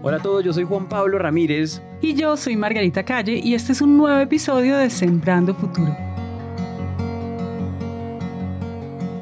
Hola 0.00 0.18
a 0.18 0.20
todos, 0.20 0.44
yo 0.44 0.52
soy 0.52 0.62
Juan 0.62 0.88
Pablo 0.88 1.18
Ramírez. 1.18 1.82
Y 2.00 2.14
yo 2.14 2.36
soy 2.36 2.56
Margarita 2.56 3.02
Calle 3.02 3.40
y 3.42 3.54
este 3.54 3.72
es 3.72 3.80
un 3.82 3.96
nuevo 3.96 4.20
episodio 4.20 4.76
de 4.76 4.90
Sembrando 4.90 5.56
Futuro. 5.56 5.96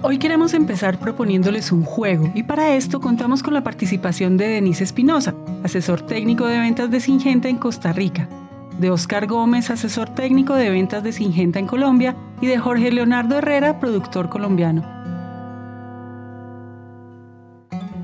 Hoy 0.02 0.18
queremos 0.18 0.52
empezar 0.52 0.98
proponiéndoles 1.00 1.72
un 1.72 1.82
juego 1.82 2.30
y 2.34 2.42
para 2.42 2.74
esto 2.74 3.00
contamos 3.00 3.42
con 3.42 3.54
la 3.54 3.64
participación 3.64 4.36
de 4.36 4.48
Denise 4.48 4.84
Espinosa, 4.84 5.34
asesor 5.64 6.02
técnico 6.02 6.46
de 6.46 6.58
ventas 6.58 6.90
de 6.90 7.00
Singenta 7.00 7.48
en 7.48 7.56
Costa 7.56 7.94
Rica, 7.94 8.28
de 8.78 8.90
Oscar 8.90 9.26
Gómez, 9.26 9.70
asesor 9.70 10.10
técnico 10.10 10.54
de 10.54 10.68
ventas 10.68 11.02
de 11.02 11.12
Singenta 11.12 11.58
en 11.58 11.66
Colombia 11.66 12.14
y 12.42 12.48
de 12.48 12.58
Jorge 12.58 12.92
Leonardo 12.92 13.38
Herrera, 13.38 13.80
productor 13.80 14.28
colombiano. 14.28 14.95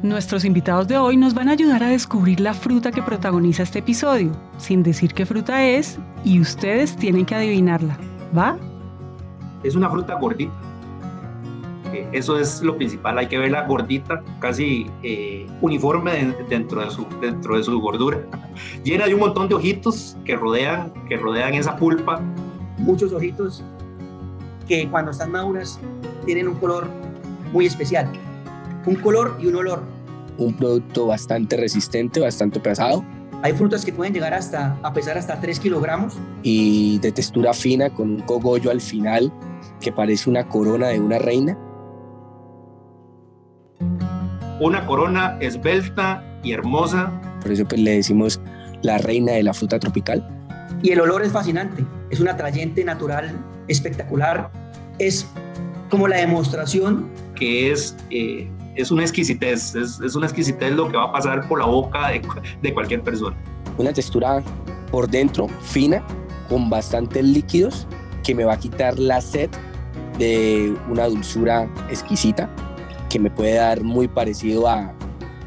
Nuestros 0.03 0.45
invitados 0.45 0.89
de 0.89 0.99
hoy 0.99 1.17
nos 1.17 1.33
van 1.33 1.49
a 1.49 1.53
ayudar 1.53 1.85
a 1.85 1.91
descubrir 1.91 2.41
la 2.41 2.55
fruta 2.55 2.91
que 2.91 3.03
protagoniza 3.03 3.63
este 3.63 3.79
episodio, 3.79 4.33
sin 4.59 4.83
decir 4.83 5.15
qué 5.15 5.25
fruta 5.25 5.65
es, 5.65 5.97
y 6.25 6.41
ustedes 6.41 6.97
tienen 6.97 7.25
que 7.25 7.37
adivinarla. 7.37 7.97
¿Va? 8.37 8.59
Es 9.63 9.77
una 9.77 9.89
fruta 9.89 10.15
gordita. 10.17 10.53
Eh, 11.93 12.09
eso 12.11 12.37
es 12.37 12.63
lo 12.63 12.77
principal, 12.77 13.17
hay 13.17 13.29
que 13.29 13.39
verla 13.39 13.65
gordita, 13.65 14.25
casi 14.41 14.91
eh, 15.05 15.47
uniforme 15.61 16.35
dentro, 16.49 16.85
de 16.85 16.91
su, 16.91 17.07
dentro 17.21 17.57
de 17.57 17.63
su 17.63 17.81
gordura. 17.81 18.19
Llena 18.83 19.07
de 19.07 19.15
un 19.15 19.21
montón 19.21 19.49
de 19.49 19.55
ojitos 19.55 20.17
que 20.25 20.35
rodean, 20.35 20.93
que 21.09 21.17
rodean 21.17 21.55
esa 21.55 21.77
pulpa. 21.77 22.21
Muchos 22.77 23.13
ojitos 23.13 23.63
que 24.67 24.89
cuando 24.89 25.13
están 25.13 25.31
maduras 25.31 25.79
tienen 26.27 26.49
un 26.49 26.57
color 26.57 26.89
muy 27.53 27.67
especial 27.67 28.11
un 28.87 28.97
color 28.97 29.39
y 29.41 29.47
un 29.47 29.57
olor. 29.57 29.83
Un 30.39 30.55
producto 30.55 31.07
bastante 31.07 31.57
resistente, 31.57 32.21
bastante 32.21 32.61
pesado. 32.61 33.05
Hay 33.43 33.53
frutas 33.55 33.85
que 33.85 33.93
pueden 33.93 34.15
llegar 34.15 34.35
hasta 34.35 34.79
a 34.83 34.93
pesar 34.93 35.19
hasta 35.19 35.41
3 35.41 35.59
kilogramos. 35.59 36.15
Y 36.43 36.99
de 37.01 37.13
textura 37.13 37.53
fina 37.53 37.91
con 37.91 38.11
un 38.11 38.21
cogollo 38.21 38.71
al 38.71 38.81
final 38.81 39.33
que 39.81 39.93
parece 39.93 40.31
una 40.31 40.49
corona 40.49 40.89
de 40.89 41.01
una 41.01 41.19
reina. 41.19 41.59
Una 44.61 44.87
corona 44.87 45.37
esbelta 45.41 46.25
y 46.43 46.53
hermosa. 46.53 47.13
Por 47.43 47.51
eso 47.51 47.65
pues, 47.67 47.81
le 47.81 47.97
decimos 47.97 48.41
la 48.83 48.99
reina 48.99 49.33
de 49.33 49.43
la 49.43 49.55
fruta 49.55 49.79
tropical. 49.79 50.27
Y 50.83 50.91
el 50.91 51.01
olor 51.01 51.23
es 51.23 51.33
fascinante, 51.33 51.85
es 52.11 52.21
un 52.21 52.29
atrayente 52.29 52.85
natural 52.85 53.37
espectacular, 53.69 54.51
es 54.99 55.27
como 55.89 56.09
la 56.09 56.17
demostración 56.17 57.09
que 57.35 57.71
es 57.71 57.97
eh, 58.11 58.51
es 58.75 58.91
una 58.91 59.03
exquisitez, 59.03 59.75
es, 59.75 60.01
es, 60.01 60.15
una 60.15 60.27
exquisitez 60.27 60.73
lo 60.73 60.89
que 60.89 60.97
va 60.97 61.05
a 61.05 61.13
pasar 61.13 61.47
por 61.49 61.59
la 61.59 61.67
boca 61.67 62.09
de, 62.09 62.23
de 62.63 62.75
cualquier 62.75 63.03
persona. 63.03 63.37
Una 63.79 63.93
textura 63.93 64.43
por 64.91 65.09
dentro 65.09 65.49
fina, 65.61 66.03
con 66.49 66.69
bastantes 66.71 67.25
líquidos, 67.25 67.87
que 68.23 68.35
me 68.35 68.45
va 68.45 68.55
a 68.55 68.59
quitar 68.59 68.99
la 68.99 69.21
sed 69.21 69.51
de 70.19 70.75
una 70.91 71.07
dulzura 71.07 71.69
exquisita, 71.91 72.49
que 73.09 73.19
me 73.19 73.31
puede 73.31 73.55
dar 73.55 73.83
muy 73.83 74.09
parecido 74.09 74.69
a, 74.69 74.93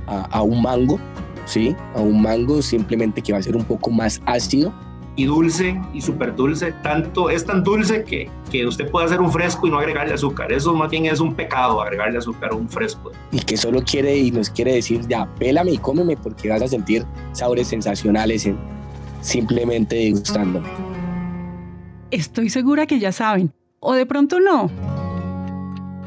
a, 0.07 0.21
a 0.25 0.41
un 0.41 0.61
mango, 0.61 0.99
¿sí? 1.45 1.75
A 1.95 2.01
un 2.01 2.21
mango 2.21 2.61
simplemente 2.61 3.21
que 3.21 3.31
va 3.31 3.39
a 3.39 3.43
ser 3.43 3.55
un 3.55 3.63
poco 3.63 3.91
más 3.91 4.21
ácido, 4.25 4.73
y 5.16 5.25
dulce 5.25 5.80
y 5.94 6.02
súper 6.02 6.35
dulce. 6.35 6.73
Tanto 6.83 7.30
es 7.30 7.45
tan 7.45 7.63
dulce 7.63 8.03
que, 8.03 8.30
que 8.52 8.66
usted 8.66 8.89
puede 8.89 9.05
hacer 9.05 9.22
un 9.22 9.31
fresco 9.31 9.67
y 9.67 9.72
no 9.72 9.80
agregarle 9.80 10.13
azúcar. 10.13 10.52
Eso 10.52 10.73
más 10.73 10.89
bien 10.89 11.05
es 11.05 11.19
un 11.19 11.33
pecado 11.33 11.81
agregarle 11.81 12.17
azúcar 12.17 12.52
a 12.52 12.55
un 12.55 12.69
fresco. 12.69 13.11
Y 13.31 13.39
que 13.39 13.57
solo 13.57 13.81
quiere 13.83 14.17
y 14.17 14.31
nos 14.31 14.49
quiere 14.49 14.73
decir, 14.73 15.02
ya, 15.07 15.25
pélame 15.35 15.72
y 15.72 15.77
cómeme 15.77 16.17
porque 16.17 16.49
vas 16.49 16.61
a 16.61 16.67
sentir 16.67 17.05
sabores 17.31 17.67
sensacionales 17.67 18.45
en, 18.45 18.57
simplemente 19.22 19.95
degustándome. 19.95 20.67
Estoy 22.12 22.50
segura 22.50 22.85
que 22.85 23.00
ya 23.00 23.12
saben, 23.12 23.53
o 23.79 23.94
de 23.94 24.06
pronto 24.06 24.39
no. 24.39 24.69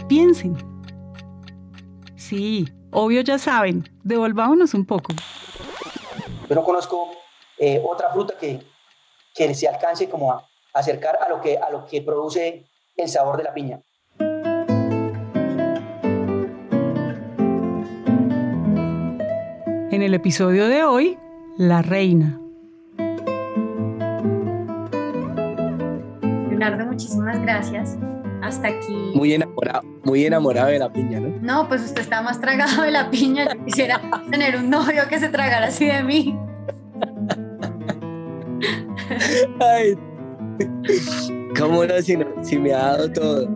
Piensen. 0.09 0.57
Sí, 2.17 2.69
obvio 2.91 3.21
ya 3.21 3.39
saben. 3.39 3.89
Devolvámonos 4.05 4.75
un 4.75 4.87
poco. 4.87 5.13
Yo 6.49 6.55
no 6.55 6.65
conozco 6.65 7.11
eh, 7.59 7.83
otra 7.85 8.11
fruta 8.13 8.35
que, 8.39 8.61
que 9.39 9.55
se 9.55 9.69
alcance 9.69 10.09
como 10.09 10.33
a 10.33 10.45
acercar 10.75 11.17
a 11.25 11.29
lo 11.29 11.41
que, 11.41 11.57
a 11.57 11.71
lo 11.71 11.87
que 11.87 12.03
produce 12.03 12.67
el 12.97 13.09
sabor 13.09 13.37
de 13.37 13.45
la 13.45 13.55
piña. 13.55 13.81
En 19.93 20.03
el 20.03 20.13
episodio 20.15 20.67
de 20.67 20.83
hoy, 20.83 21.17
la 21.57 21.83
reina. 21.83 22.41
Leonardo, 26.49 26.87
muchísimas 26.87 27.41
gracias. 27.41 27.97
Hasta 28.43 28.69
aquí. 28.69 29.13
Muy 29.15 29.35
enamorado, 29.35 29.83
muy 30.03 30.27
enamorado 30.27 30.69
de 30.69 30.81
la 30.81 30.93
piña, 30.93 31.21
¿no? 31.21 31.29
No, 31.41 31.69
pues 31.69 31.83
usted 31.85 32.03
está 32.03 32.23
más 32.23 32.41
tragado 32.41 32.83
de 32.83 32.91
la 32.91 33.09
piña. 33.09 33.55
Yo 33.55 33.65
quisiera 33.65 34.01
tener 34.33 34.57
un 34.57 34.69
novio 34.69 35.03
que 35.09 35.21
se 35.21 35.29
tragara 35.29 35.69
así 35.69 35.87
de 35.87 36.03
mí. 36.03 36.37
Ay, 39.61 39.95
¿Cómo 41.59 41.85
no 41.85 42.03
si, 42.03 42.59
me 42.59 42.73
ha 42.73 42.79
dado 42.79 43.13
todo? 43.13 43.49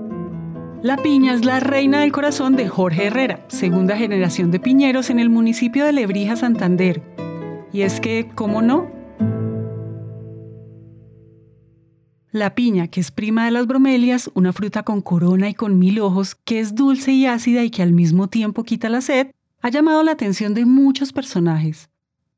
La 0.82 0.96
piña 0.96 1.34
es 1.34 1.44
la 1.44 1.60
reina 1.60 2.00
del 2.00 2.10
corazón 2.10 2.56
de 2.56 2.68
Jorge 2.68 3.06
Herrera, 3.06 3.44
segunda 3.48 3.96
generación 3.96 4.50
de 4.50 4.58
piñeros 4.58 5.10
en 5.10 5.20
el 5.20 5.30
municipio 5.30 5.84
de 5.84 5.92
Lebrija, 5.92 6.34
Santander. 6.34 7.02
Y 7.72 7.82
es 7.82 8.00
que, 8.00 8.30
¿cómo 8.34 8.62
no? 8.62 8.90
La 12.32 12.54
piña, 12.54 12.88
que 12.88 13.00
es 13.00 13.12
prima 13.12 13.44
de 13.44 13.52
las 13.52 13.66
bromelias, 13.66 14.30
una 14.34 14.52
fruta 14.52 14.82
con 14.82 15.02
corona 15.02 15.50
y 15.50 15.54
con 15.54 15.78
mil 15.78 16.00
ojos, 16.00 16.34
que 16.34 16.58
es 16.58 16.74
dulce 16.74 17.12
y 17.12 17.26
ácida 17.26 17.62
y 17.62 17.70
que 17.70 17.82
al 17.82 17.92
mismo 17.92 18.28
tiempo 18.28 18.64
quita 18.64 18.88
la 18.88 19.02
sed, 19.02 19.28
ha 19.60 19.68
llamado 19.68 20.02
la 20.02 20.12
atención 20.12 20.54
de 20.54 20.64
muchos 20.64 21.12
personajes. 21.12 21.91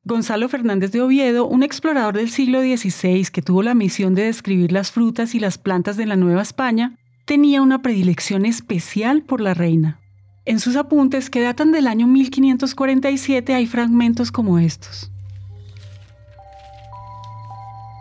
Gonzalo 0.06 0.50
Fernández 0.50 0.92
de 0.92 1.00
Oviedo, 1.00 1.46
un 1.46 1.62
explorador 1.62 2.14
del 2.14 2.28
siglo 2.28 2.60
XVI 2.60 3.26
que 3.32 3.40
tuvo 3.40 3.62
la 3.62 3.72
misión 3.72 4.14
de 4.14 4.24
describir 4.24 4.70
las 4.70 4.90
frutas 4.90 5.34
y 5.34 5.40
las 5.40 5.56
plantas 5.56 5.96
de 5.96 6.04
la 6.04 6.14
Nueva 6.14 6.42
España, 6.42 6.98
tenía 7.24 7.62
una 7.62 7.80
predilección 7.80 8.44
especial 8.44 9.22
por 9.22 9.40
la 9.40 9.54
reina. 9.54 10.00
En 10.44 10.60
sus 10.60 10.76
apuntes, 10.76 11.30
que 11.30 11.40
datan 11.40 11.72
del 11.72 11.86
año 11.86 12.06
1547, 12.06 13.54
hay 13.54 13.66
fragmentos 13.66 14.30
como 14.30 14.58
estos. 14.58 15.10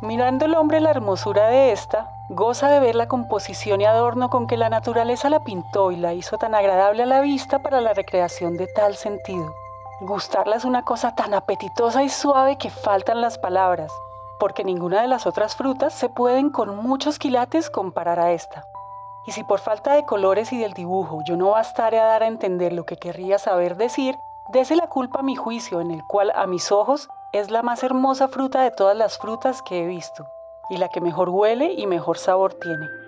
Mirando 0.02 0.44
el 0.44 0.56
hombre 0.56 0.82
la 0.82 0.92
hermosura 0.92 1.48
de 1.48 1.72
esta, 1.72 2.10
goza 2.28 2.68
de 2.68 2.82
ver 2.82 2.96
la 2.96 3.08
composición 3.08 3.80
y 3.80 3.86
adorno 3.86 4.30
con 4.30 4.48
que 4.48 4.58
la 4.58 4.68
naturaleza 4.68 5.30
la 5.30 5.46
pintó 5.46 5.94
y 5.94 5.96
la 5.96 6.14
hizo 6.14 6.38
tan 6.38 6.54
agradable 6.54 7.04
a 7.04 7.06
la 7.06 7.22
vista 7.22 7.60
para 7.64 7.80
la 7.80 7.94
recreación 7.94 8.58
de 8.58 8.68
tal 8.68 8.98
sentido. 8.98 9.56
Gustarla 10.06 10.58
es 10.58 10.66
una 10.66 10.84
cosa 10.84 11.16
tan 11.16 11.34
apetitosa 11.34 12.04
y 12.04 12.10
suave 12.10 12.58
que 12.58 12.70
faltan 12.70 13.22
las 13.22 13.38
palabras, 13.38 13.90
porque 14.38 14.66
ninguna 14.66 15.02
de 15.02 15.08
las 15.08 15.26
otras 15.26 15.56
frutas 15.56 15.94
se 15.94 16.10
pueden 16.10 16.50
con 16.50 16.76
muchos 16.76 17.20
quilates 17.20 17.70
comparar 17.70 18.20
a 18.20 18.34
esta. 18.34 18.66
Y 19.26 19.32
si 19.32 19.46
por 19.46 19.62
falta 19.62 19.94
de 19.94 20.04
colores 20.04 20.52
y 20.52 20.60
del 20.60 20.74
dibujo 20.74 21.22
yo 21.26 21.38
no 21.38 21.52
bastare 21.52 22.02
a 22.02 22.06
dar 22.06 22.22
a 22.22 22.28
entender 22.28 22.74
lo 22.74 22.86
que 22.86 22.98
querría 22.98 23.40
saber 23.40 23.78
decir, 23.78 24.18
dese 24.52 24.76
la 24.76 24.88
culpa 24.88 25.22
a 25.22 25.24
mi 25.24 25.38
juicio, 25.38 25.80
en 25.80 25.90
el 25.90 26.04
cual 26.04 26.34
a 26.36 26.48
mis 26.48 26.74
ojos 26.74 27.08
es 27.32 27.50
la 27.50 27.62
más 27.62 27.82
hermosa 27.82 28.28
fruta 28.28 28.62
de 28.62 28.72
todas 28.72 28.98
las 28.98 29.18
frutas 29.18 29.62
que 29.62 29.84
he 29.84 29.88
visto, 29.88 30.28
y 30.70 30.76
la 30.76 30.90
que 30.90 31.00
mejor 31.00 31.30
huele 31.30 31.72
y 31.72 31.88
mejor 31.88 32.18
sabor 32.18 32.56
tiene. 32.56 33.03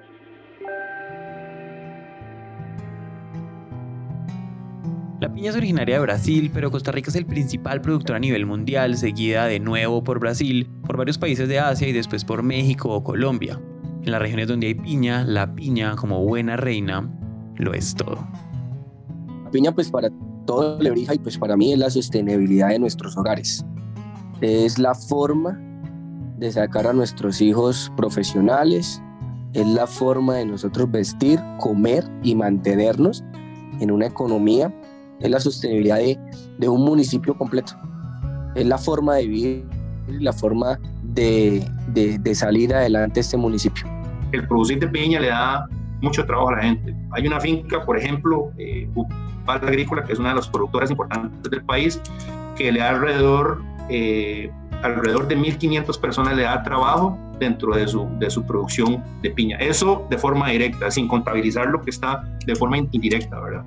La 5.26 5.34
piña 5.34 5.50
es 5.50 5.56
originaria 5.56 5.96
de 5.96 6.02
Brasil, 6.02 6.52
pero 6.54 6.70
Costa 6.70 6.92
Rica 6.92 7.10
es 7.10 7.16
el 7.16 7.26
principal 7.26 7.82
productor 7.82 8.18
a 8.18 8.20
nivel 8.20 8.46
mundial, 8.46 8.96
seguida 8.96 9.46
de 9.46 9.60
nuevo 9.60 10.04
por 10.04 10.20
Brasil, 10.20 10.70
por 10.86 10.98
varios 10.98 11.18
países 11.18 11.50
de 11.50 11.58
Asia 11.58 11.88
y 11.88 11.94
después 11.94 12.24
por 12.24 12.44
México 12.44 12.90
o 12.90 13.04
Colombia. 13.04 13.60
En 14.04 14.12
las 14.12 14.22
regiones 14.22 14.48
donde 14.48 14.68
hay 14.68 14.76
piña, 14.76 15.24
la 15.24 15.56
piña, 15.56 15.96
como 15.96 16.24
buena 16.24 16.58
reina, 16.58 17.12
lo 17.56 17.74
es 17.74 17.96
todo. 17.96 18.20
La 19.46 19.50
piña, 19.50 19.72
pues 19.72 19.90
para 19.90 20.12
todo 20.46 20.80
Lebrija 20.80 21.16
y 21.16 21.18
pues 21.18 21.40
para 21.40 21.58
mí 21.58 21.74
es 21.74 21.80
la 21.80 21.90
sostenibilidad 21.90 22.70
de 22.70 22.78
nuestros 22.78 23.18
hogares. 23.18 23.66
Es 24.42 24.78
la 24.78 24.94
forma 24.94 25.60
de 26.38 26.52
sacar 26.52 26.86
a 26.86 26.94
nuestros 26.94 27.42
hijos 27.42 27.92
profesionales, 27.98 29.02
es 29.54 29.66
la 29.66 29.88
forma 29.88 30.36
de 30.36 30.46
nosotros 30.46 30.92
vestir, 30.92 31.40
comer 31.60 32.08
y 32.22 32.36
mantenernos 32.36 33.24
en 33.80 33.90
una 33.90 34.06
economía 34.06 34.72
es 35.20 35.30
la 35.30 35.40
sostenibilidad 35.40 35.98
de, 35.98 36.70
un 36.70 36.82
municipio 36.82 37.38
completo. 37.38 37.74
Es 38.56 38.66
la 38.66 38.78
forma 38.78 39.16
de 39.16 39.28
vivir, 39.28 39.66
la 40.08 40.34
forma 40.34 40.80
de, 41.04 41.66
salir 42.34 42.74
adelante 42.74 43.20
este 43.20 43.38
municipio. 43.38 43.86
El 44.32 44.48
producir 44.48 44.80
de 44.80 44.88
piña 44.88 45.20
le 45.20 45.28
da 45.28 45.68
mucho 46.02 46.26
trabajo 46.26 46.50
a 46.50 46.56
la 46.58 46.64
gente. 46.64 46.96
Hay 47.12 47.26
una 47.28 47.40
finca, 47.40 47.86
por 47.86 47.98
ejemplo, 47.98 48.52
eh, 48.58 48.88
Agrícola, 49.48 50.04
que 50.04 50.14
es 50.14 50.20
una 50.20 50.30
de 50.30 50.36
las 50.36 50.50
productoras 50.50 50.90
importantes 50.90 51.52
del 51.52 51.64
país, 51.64 52.02
que 52.56 52.72
le 52.72 52.80
da 52.80 52.90
alrededor 52.90 53.62
eh, 53.90 54.52
alrededor 54.82 55.28
de 55.28 55.38
1.500 55.38 56.00
personas 56.00 56.36
le 56.36 56.44
da 56.44 56.62
trabajo 56.64 57.18
dentro 57.40 57.76
de 57.76 57.88
su, 57.88 58.08
de 58.20 58.30
su 58.30 58.46
producción 58.46 59.04
de 59.22 59.32
piña. 59.32 59.58
Eso 59.58 60.06
de 60.10 60.18
forma 60.18 60.50
directa, 60.50 60.90
sin 60.92 61.08
contabilizar 61.08 61.68
lo 61.68 61.82
que 61.82 61.90
está 61.90 62.24
de 62.46 62.56
forma 62.56 62.78
indirecta, 62.78 63.40
¿verdad? 63.40 63.66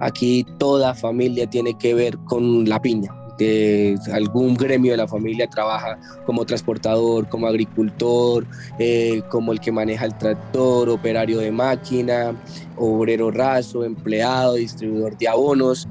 Aquí 0.00 0.46
toda 0.58 0.94
familia 0.94 1.48
tiene 1.48 1.74
que 1.74 1.94
ver 1.94 2.18
con 2.18 2.68
la 2.68 2.80
piña. 2.80 3.14
De 3.38 3.96
algún 4.12 4.54
gremio 4.54 4.92
de 4.92 4.96
la 4.96 5.06
familia 5.06 5.48
trabaja 5.48 5.96
como 6.26 6.44
transportador, 6.44 7.28
como 7.28 7.46
agricultor, 7.46 8.44
eh, 8.80 9.22
como 9.30 9.52
el 9.52 9.60
que 9.60 9.70
maneja 9.70 10.06
el 10.06 10.18
tractor, 10.18 10.88
operario 10.88 11.38
de 11.38 11.52
máquina, 11.52 12.34
obrero 12.76 13.30
raso, 13.30 13.84
empleado, 13.84 14.54
distribuidor 14.54 15.16
de 15.16 15.28
abonos. 15.28 15.86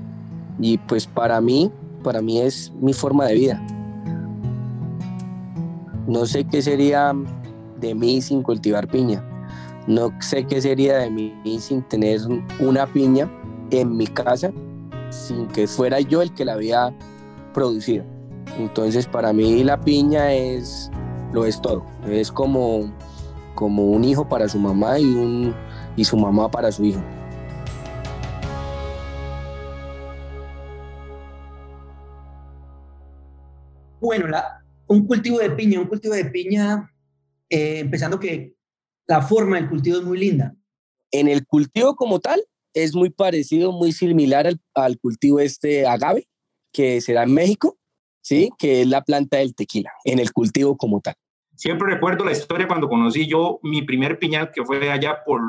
Y 0.60 0.78
pues 0.78 1.08
para 1.08 1.40
mí, 1.40 1.72
para 2.04 2.22
mí 2.22 2.40
es 2.42 2.72
mi 2.82 2.92
forma 2.94 3.26
de 3.26 3.36
vida. 3.36 3.66
No 6.06 6.26
sé 6.26 6.46
qué 6.46 6.62
sería 6.62 7.14
de 7.80 7.96
mí 7.96 8.22
sin 8.22 8.42
cultivar 8.42 8.88
piña. 8.88 9.24
No 9.88 10.12
sé 10.22 10.46
qué 10.46 10.62
sería 10.62 10.98
de 10.98 11.10
mí 11.10 11.34
sin 11.60 11.82
tener 11.84 12.20
una 12.60 12.86
piña 12.88 13.30
en 13.72 13.96
mi 13.98 14.08
casa 14.08 14.52
sin 15.10 15.48
que 15.48 15.68
fuera 15.68 16.00
yo 16.02 16.22
el 16.22 16.34
que 16.34 16.46
la 16.46 16.54
había 16.54 16.94
producido. 17.54 18.04
Entonces 18.58 19.06
para 19.08 19.34
mí 19.34 19.64
la 19.64 19.80
piña 19.80 20.34
es 20.34 20.92
lo 21.34 21.46
es 21.46 21.62
todo. 21.62 21.86
Es 22.08 22.32
como, 22.32 22.92
como 23.56 23.86
un 23.86 24.04
hijo 24.04 24.28
para 24.28 24.48
su 24.48 24.60
mamá 24.60 25.00
y, 25.00 25.06
un, 25.06 25.54
y 25.96 26.04
su 26.06 26.18
mamá 26.18 26.50
para 26.50 26.72
su 26.72 26.86
hijo. 26.86 27.02
Bueno, 34.00 34.28
la, 34.28 34.64
un 34.88 35.06
cultivo 35.06 35.40
de 35.40 35.50
piña, 35.50 35.80
un 35.80 35.88
cultivo 35.88 36.14
de 36.14 36.26
piña, 36.26 36.94
eh, 37.50 37.80
empezando 37.80 38.20
que 38.20 38.56
la 39.08 39.22
forma 39.22 39.58
del 39.58 39.70
cultivo 39.70 39.98
es 39.98 40.04
muy 40.04 40.18
linda. 40.18 40.56
En 41.12 41.28
el 41.28 41.46
cultivo 41.46 41.96
como 41.96 42.20
tal, 42.20 42.42
es 42.74 42.96
muy 42.96 43.10
parecido, 43.10 43.72
muy 43.72 43.92
similar 43.92 44.50
al, 44.76 45.00
cultivo 45.00 45.40
este 45.40 45.86
agave, 45.86 46.28
que 46.72 47.02
se 47.02 47.14
da 47.14 47.24
en 47.24 47.34
México, 47.34 47.78
¿sí? 48.22 48.50
Que 48.58 48.82
es 48.82 48.88
la 48.88 49.04
planta 49.04 49.38
del 49.38 49.56
tequila, 49.56 49.92
en 50.04 50.20
el 50.20 50.32
cultivo 50.32 50.78
como 50.78 51.02
tal. 51.02 51.16
Siempre 51.56 51.94
recuerdo 51.94 52.24
la 52.24 52.32
historia 52.32 52.68
cuando 52.68 52.88
conocí 52.88 53.28
yo 53.28 53.60
mi 53.64 53.82
primer 53.82 54.20
piñal, 54.20 54.52
que 54.52 54.64
fue 54.64 54.92
allá 54.92 55.24
por, 55.26 55.42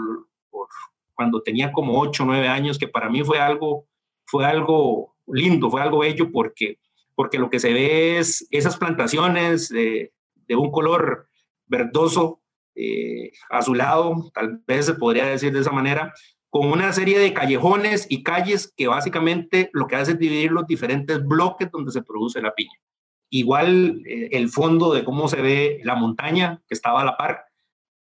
por 0.51 0.69
cuando 1.15 1.43
tenía 1.43 1.71
como 1.73 2.01
8 2.01 2.23
o 2.23 2.27
9 2.27 2.49
años, 2.49 2.79
que 2.79 2.89
para 2.89 3.11
mí 3.11 3.23
fue 3.23 3.41
algo, 3.41 3.87
fue 4.25 4.47
algo 4.47 5.15
lindo, 5.27 5.71
fue 5.71 5.83
algo 5.83 5.99
bello, 5.99 6.33
porque 6.33 6.79
porque 7.19 7.39
lo 7.39 7.51
que 7.51 7.59
se 7.59 7.73
ve 7.73 8.19
es 8.19 8.47
esas 8.53 8.77
plantaciones 8.77 9.71
de, 9.71 10.13
un 10.51 10.71
color 10.71 11.29
verdoso, 11.67 12.41
eh, 12.77 13.33
azulado, 13.51 14.31
tal 14.33 14.63
vez 14.69 14.87
se 14.87 14.95
podría 14.95 15.27
decir 15.27 15.53
de 15.53 15.59
esa 15.59 15.73
manera, 15.73 16.15
con 16.51 16.71
una 16.71 16.93
serie 16.93 17.19
de 17.19 17.35
callejones 17.35 18.07
y 18.09 18.23
calles 18.23 18.73
que 18.77 18.89
básicamente 18.89 19.71
lo 19.73 19.87
que 19.87 19.97
hace 19.97 20.13
es 20.13 20.19
dividir 20.19 20.51
los 20.51 20.67
diferentes 20.67 21.25
bloques 21.25 21.71
donde 21.71 21.93
se 21.93 22.03
produce 22.03 22.41
la 22.41 22.55
piña. 22.55 22.79
Igual 23.31 24.03
eh, 24.07 24.31
el 24.33 24.49
fondo 24.49 24.95
de 24.95 25.05
cómo 25.05 25.29
se 25.29 25.43
ve 25.43 25.81
la 25.85 25.95
montaña 25.95 26.63
que 26.67 26.75
estaba 26.75 27.03
a 27.03 27.05
la 27.05 27.17
par, 27.17 27.45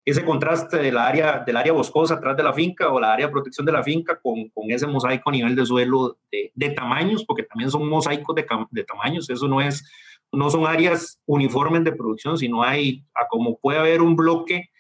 ese 0.05 0.25
contraste 0.25 0.79
del 0.79 0.97
área, 0.97 1.45
del 1.47 1.57
área 1.57 1.73
boscosa 1.73 2.15
atrás 2.15 2.37
de 2.37 2.43
la 2.43 2.55
finca 2.55 2.89
o 2.89 2.99
la 2.99 3.13
área 3.13 3.27
de 3.27 3.33
protección 3.33 3.67
de 3.67 3.73
la 3.73 3.83
finca 3.83 4.19
con, 4.19 4.49
con 4.49 4.71
ese 4.71 4.87
mosaico 4.87 5.29
a 5.29 5.33
nivel 5.33 5.55
de 5.55 5.67
suelo 5.67 6.19
de, 6.33 6.51
de 6.55 6.71
tamaños, 6.71 7.25
porque 7.25 7.43
también 7.43 7.71
son 7.71 7.87
mosaicos 7.87 8.35
de, 8.35 8.85
tamaños, 8.85 9.29
eso 9.29 9.47
no 9.47 9.61
es, 9.61 9.85
no 10.33 10.49
son 10.49 10.67
áreas 10.67 11.21
uniformes 11.27 11.85
de 11.85 11.93
producción, 11.93 12.39
sino 12.39 12.63
hay, 12.63 13.05
como 13.29 13.59
puede 13.59 13.79
haber 13.79 14.01
un 14.01 14.17
bloque 14.17 14.71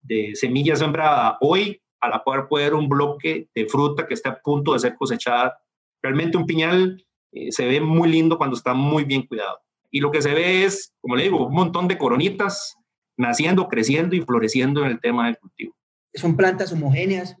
de 0.00 0.34
semilla 0.34 0.74
sembrada 0.74 1.36
hoy, 1.40 1.82
a 2.02 2.08
la 2.08 2.22
cual 2.22 2.48
puede 2.48 2.66
haber 2.66 2.74
un 2.74 2.88
bloque 2.88 3.48
de 3.54 3.66
fruta 3.66 4.06
que 4.06 4.14
está 4.14 4.30
a 4.30 4.40
punto 4.40 4.72
de 4.72 4.80
ser 4.80 4.96
cosechada. 4.96 5.56
Realmente 6.02 6.36
un 6.36 6.46
piñal 6.46 7.02
eh, 7.30 7.52
se 7.52 7.64
ve 7.66 7.80
muy 7.80 8.10
lindo 8.10 8.36
cuando 8.36 8.56
está 8.56 8.74
muy 8.74 9.04
bien 9.04 9.26
cuidado. 9.26 9.60
Y 9.90 10.00
lo 10.00 10.10
que 10.10 10.20
se 10.20 10.34
ve 10.34 10.64
es, 10.64 10.92
como 11.00 11.14
le 11.14 11.24
digo, 11.24 11.46
un 11.46 11.54
montón 11.54 11.86
de 11.86 11.96
coronitas 11.96 12.76
naciendo, 13.16 13.68
creciendo 13.68 14.16
y 14.16 14.20
floreciendo 14.20 14.84
en 14.84 14.90
el 14.90 15.00
tema 15.00 15.26
del 15.26 15.38
cultivo. 15.38 15.76
Son 16.12 16.36
plantas 16.36 16.72
homogéneas 16.72 17.36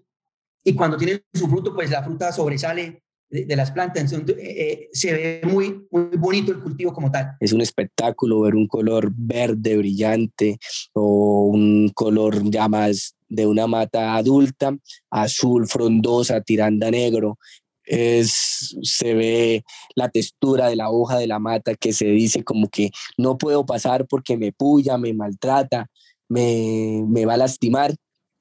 y 0.62 0.74
cuando 0.74 0.96
tienen 0.96 1.24
su 1.34 1.48
fruto, 1.48 1.74
pues 1.74 1.90
la 1.90 2.04
fruta 2.04 2.30
sobresale 2.30 3.02
de, 3.32 3.56
las 3.56 3.70
plantas. 3.70 4.12
Eh, 4.12 4.24
eh, 4.38 4.88
se 4.92 5.12
ve 5.12 5.40
muy, 5.44 5.86
muy 5.90 6.16
bonito 6.18 6.52
el 6.52 6.60
cultivo 6.60 6.92
como 6.92 7.10
tal. 7.10 7.32
Es 7.40 7.52
un 7.52 7.62
espectáculo 7.62 8.40
ver 8.40 8.54
un 8.54 8.66
color 8.66 9.10
verde 9.14 9.76
brillante 9.76 10.58
o 10.92 11.46
un 11.46 11.90
color 11.94 12.42
ya 12.50 12.68
más 12.68 13.16
de 13.28 13.46
una 13.46 13.66
mata 13.66 14.14
adulta, 14.14 14.76
azul 15.10 15.66
frondosa, 15.66 16.42
tiranda 16.42 16.90
negro, 16.90 17.38
es, 17.84 18.76
se 18.82 19.14
ve 19.14 19.64
la 19.94 20.10
textura 20.10 20.68
de 20.68 20.76
la 20.76 20.90
hoja 20.90 21.18
de 21.18 21.26
la 21.26 21.38
mata 21.38 21.74
que 21.74 21.92
se 21.92 22.06
dice 22.06 22.44
como 22.44 22.68
que 22.68 22.90
no 23.16 23.38
puedo 23.38 23.64
pasar 23.64 24.06
porque 24.06 24.36
me 24.36 24.52
puya, 24.52 24.98
me 24.98 25.14
maltrata, 25.14 25.86
me, 26.28 27.04
me 27.08 27.24
va 27.24 27.34
a 27.34 27.38
lastimar. 27.38 27.94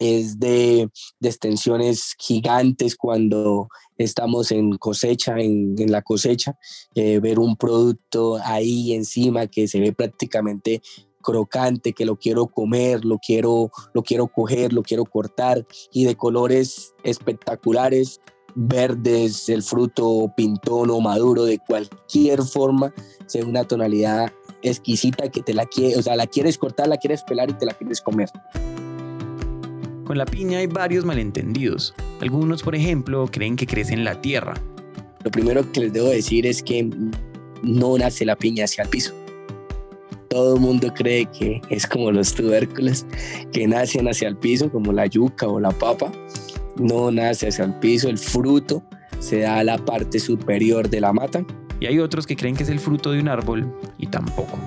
Es 0.04 0.40
de, 0.40 0.90
extensiones 1.22 2.16
gigantes 2.18 2.96
cuando 2.96 3.70
estamos 3.98 4.52
en 4.52 4.78
cosecha, 4.78 5.38
en, 5.38 5.76
en 5.78 5.92
la 5.92 6.02
cosecha, 6.02 6.58
eh, 6.96 7.20
ver 7.20 7.38
un 7.38 7.56
producto 7.56 8.40
ahí 8.44 8.94
encima 8.94 9.46
que 9.46 9.68
se 9.68 9.80
ve 9.80 9.94
prácticamente 9.94 10.82
crocante, 11.22 11.94
que 11.94 12.06
lo 12.06 12.16
quiero 12.16 12.48
comer, 12.48 13.06
lo 13.06 13.20
quiero, 13.20 13.70
lo 13.94 14.02
quiero 14.02 14.28
coger, 14.28 14.74
lo 14.74 14.82
quiero 14.82 15.06
cortar 15.06 15.68
y 15.94 16.06
de 16.06 16.16
colores 16.16 16.96
espectaculares 17.04 18.20
verdes, 18.56 19.50
el 19.50 19.64
fruto 19.64 20.34
pintón 20.36 20.90
o 20.90 21.00
maduro, 21.00 21.46
de 21.46 21.60
cualquier 21.60 22.42
forma, 22.44 22.94
sea 23.26 23.46
una 23.46 23.64
tonalidad 23.64 24.32
exquisita 24.62 25.30
que 25.30 25.42
te 25.42 25.54
la 25.54 25.66
quieres, 25.66 25.98
o 25.98 26.02
sea, 26.02 26.16
la 26.16 26.28
quieres 26.28 26.58
cortar, 26.58 26.88
la 26.88 26.98
quieres 26.98 27.24
pelar 27.24 27.50
y 27.50 27.54
te 27.54 27.66
la 27.66 27.74
quieres 27.74 28.02
comer. 28.02 28.30
Con 30.12 30.18
la 30.18 30.26
piña 30.26 30.58
hay 30.58 30.68
varios 30.68 31.06
malentendidos. 31.06 31.96
Algunos, 32.20 32.64
por 32.64 32.76
ejemplo, 32.76 33.30
creen 33.32 33.56
que 33.56 33.66
crece 33.66 33.94
en 33.94 34.04
la 34.04 34.20
tierra. 34.20 34.56
Lo 35.24 35.32
primero 35.32 35.72
que 35.72 35.80
les 35.80 35.94
debo 35.94 36.10
decir 36.10 36.46
es 36.46 36.62
que 36.62 36.90
no 37.64 37.98
nace 37.98 38.26
la 38.26 38.36
piña 38.36 38.66
hacia 38.66 38.84
el 38.84 38.90
piso. 38.90 39.14
Todo 40.30 40.56
el 40.56 40.60
mundo 40.60 40.94
cree 40.94 41.28
que 41.28 41.62
es 41.70 41.88
como 41.88 42.12
los 42.12 42.36
tubérculos 42.36 43.06
que 43.54 43.66
nacen 43.70 44.10
hacia 44.10 44.28
el 44.28 44.36
piso, 44.36 44.70
como 44.70 44.92
la 44.92 45.06
yuca 45.06 45.48
o 45.48 45.62
la 45.62 45.72
papa, 45.72 46.12
no 46.76 47.10
nace 47.10 47.48
hacia 47.48 47.64
el 47.64 47.76
piso, 47.76 48.10
el 48.10 48.18
fruto 48.18 48.84
se 49.20 49.40
da 49.40 49.60
a 49.60 49.64
la 49.64 49.78
parte 49.78 50.20
superior 50.20 50.90
de 50.90 51.00
la 51.00 51.14
mata. 51.14 51.42
Y 51.80 51.86
hay 51.86 52.00
otros 52.00 52.28
que 52.28 52.36
creen 52.36 52.58
que 52.58 52.64
es 52.64 52.70
el 52.70 52.82
fruto 52.82 53.14
de 53.14 53.22
un 53.22 53.30
árbol 53.30 53.74
y 53.98 54.08
tampoco. 54.08 54.60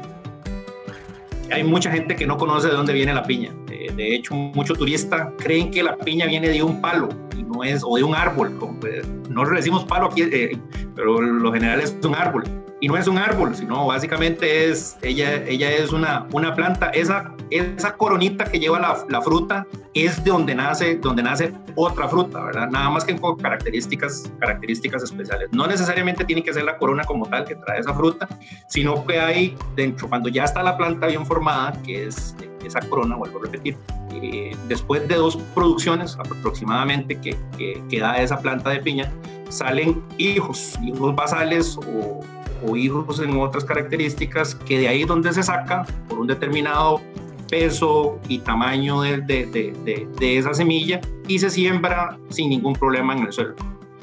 Hay 1.50 1.64
mucha 1.64 1.90
gente 1.90 2.16
que 2.16 2.26
no 2.26 2.38
conoce 2.38 2.68
de 2.68 2.72
dónde 2.72 2.94
viene 2.94 3.12
la 3.12 3.24
piña. 3.24 3.54
De 3.96 4.14
hecho, 4.14 4.34
muchos 4.34 4.78
turistas 4.78 5.28
creen 5.38 5.70
que 5.70 5.82
la 5.82 5.96
piña 5.96 6.26
viene 6.26 6.48
de 6.48 6.62
un 6.62 6.80
palo 6.80 7.08
y 7.36 7.42
no 7.42 7.62
es, 7.64 7.82
o 7.84 7.96
de 7.96 8.02
un 8.02 8.14
árbol. 8.14 8.56
Pues, 8.80 9.06
no 9.28 9.44
le 9.44 9.56
decimos 9.56 9.84
palo 9.84 10.06
aquí, 10.06 10.22
eh, 10.22 10.58
pero 10.94 11.20
lo 11.20 11.52
general 11.52 11.80
es 11.80 11.96
un 12.02 12.14
árbol 12.14 12.44
y 12.84 12.88
no 12.88 12.98
es 12.98 13.08
un 13.08 13.16
árbol, 13.16 13.54
sino 13.54 13.86
básicamente 13.86 14.68
es, 14.68 14.98
ella, 15.00 15.42
ella 15.46 15.70
es 15.70 15.90
una, 15.90 16.26
una 16.32 16.54
planta, 16.54 16.90
esa, 16.90 17.32
esa 17.48 17.96
coronita 17.96 18.44
que 18.44 18.58
lleva 18.58 18.78
la, 18.78 19.06
la, 19.08 19.22
fruta 19.22 19.66
es 19.94 20.22
de 20.22 20.30
donde 20.30 20.54
nace, 20.54 20.96
donde 20.96 21.22
nace 21.22 21.54
otra 21.76 22.08
fruta, 22.08 22.44
¿verdad? 22.44 22.68
Nada 22.68 22.90
más 22.90 23.04
que 23.06 23.16
con 23.16 23.36
características, 23.36 24.30
características 24.38 25.02
especiales. 25.02 25.48
No 25.52 25.66
necesariamente 25.66 26.26
tiene 26.26 26.42
que 26.42 26.52
ser 26.52 26.64
la 26.64 26.76
corona 26.76 27.04
como 27.04 27.26
tal 27.26 27.46
que 27.46 27.54
trae 27.54 27.80
esa 27.80 27.94
fruta, 27.94 28.28
sino 28.68 29.06
que 29.06 29.18
hay 29.18 29.56
dentro, 29.76 30.06
cuando 30.06 30.28
ya 30.28 30.44
está 30.44 30.62
la 30.62 30.76
planta 30.76 31.06
bien 31.06 31.24
formada, 31.24 31.72
que 31.84 32.08
es 32.08 32.36
esa 32.66 32.80
corona, 32.80 33.16
vuelvo 33.16 33.38
a 33.38 33.42
repetir, 33.42 33.76
eh, 34.12 34.56
después 34.68 35.06
de 35.08 35.16
dos 35.16 35.36
producciones 35.54 36.16
aproximadamente 36.18 37.20
que, 37.20 37.36
que, 37.58 38.02
esa 38.18 38.38
planta 38.38 38.70
de 38.70 38.80
piña, 38.80 39.12
salen 39.48 40.02
hijos, 40.18 40.78
hijos 40.82 41.14
basales 41.14 41.76
o, 41.78 42.20
o 42.66 42.76
hijos 42.76 43.20
en 43.20 43.38
otras 43.38 43.64
características, 43.64 44.54
que 44.54 44.78
de 44.78 44.88
ahí 44.88 45.04
donde 45.04 45.32
se 45.32 45.42
saca 45.42 45.84
por 46.08 46.18
un 46.18 46.26
determinado 46.26 47.00
peso 47.48 48.18
y 48.28 48.38
tamaño 48.38 49.02
de, 49.02 49.18
de, 49.18 49.46
de, 49.46 50.08
de, 50.18 50.38
esa 50.38 50.54
semilla 50.54 51.00
y 51.28 51.38
se 51.38 51.50
siembra 51.50 52.18
sin 52.30 52.50
ningún 52.50 52.72
problema 52.72 53.14
en 53.14 53.26
el 53.26 53.32
suelo. 53.32 53.54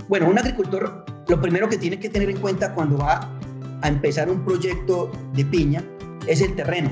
Bueno, 0.07 0.29
un 0.29 0.37
agricultor 0.37 1.05
lo 1.27 1.39
primero 1.39 1.69
que 1.69 1.77
tiene 1.77 1.99
que 1.99 2.09
tener 2.09 2.29
en 2.29 2.37
cuenta 2.37 2.73
cuando 2.73 2.97
va 2.97 3.29
a 3.81 3.87
empezar 3.87 4.29
un 4.29 4.43
proyecto 4.43 5.11
de 5.33 5.45
piña 5.45 5.83
es 6.27 6.41
el 6.41 6.55
terreno, 6.55 6.91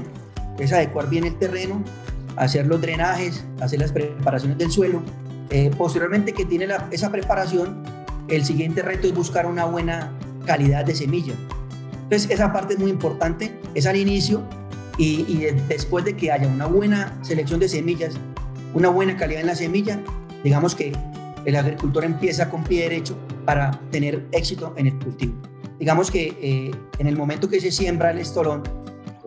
es 0.60 0.72
adecuar 0.74 1.10
bien 1.10 1.26
el 1.26 1.36
terreno, 1.38 1.84
hacer 2.36 2.68
los 2.68 2.82
drenajes, 2.82 3.44
hacer 3.62 3.80
las 3.80 3.92
preparaciones 3.92 4.58
del 4.58 4.72
suelo. 4.72 5.02
Eh, 5.50 5.72
posteriormente 5.78 6.34
que 6.34 6.46
tiene 6.46 6.68
esa 6.92 7.12
preparación, 7.12 7.84
el 8.28 8.46
siguiente 8.46 8.82
reto 8.82 9.08
es 9.08 9.14
buscar 9.14 9.46
una 9.46 9.66
buena 9.66 10.12
calidad 10.46 10.86
de 10.86 10.96
semilla. 10.96 11.34
Entonces, 12.04 12.30
esa 12.32 12.52
parte 12.52 12.74
es 12.74 12.80
muy 12.80 12.90
importante, 12.90 13.60
es 13.76 13.86
al 13.86 13.96
inicio 13.96 14.44
y, 14.98 15.46
después 15.68 16.04
de 16.04 16.16
que 16.16 16.32
haya 16.32 16.48
una 16.48 16.66
buena 16.66 17.18
selección 17.22 17.60
de 17.60 17.70
semillas, 17.70 18.16
una 18.74 18.90
buena 18.90 19.16
calidad 19.16 19.42
en 19.42 19.48
la 19.48 19.56
semilla, 19.56 20.00
digamos 20.44 20.76
que 20.76 20.92
el 21.46 21.56
agricultor 21.56 22.04
empieza 22.04 22.50
con 22.50 22.64
pie 22.64 22.84
derecho 22.84 23.18
para 23.46 23.80
tener 23.92 24.28
éxito 24.32 24.74
en 24.76 24.88
el 24.88 25.00
cultivo. 25.00 25.34
Digamos 25.80 26.12
que 26.12 26.38
eh, 26.42 26.72
en 26.98 27.08
el 27.08 27.16
momento 27.16 27.48
que 27.48 27.62
se 27.62 27.72
siembra 27.72 28.12
el 28.12 28.18
estolón, 28.18 28.64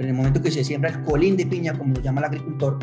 en 0.03 0.09
el 0.09 0.15
momento 0.15 0.43
que 0.43 0.51
se 0.51 0.65
siembra 0.65 0.91
el 0.91 1.03
colín 1.03 1.37
de 1.37 1.47
piña, 1.47 1.79
como 1.79 1.95
lo 1.95 2.01
llama 2.01 2.21
el 2.21 2.27
agricultor, 2.27 2.79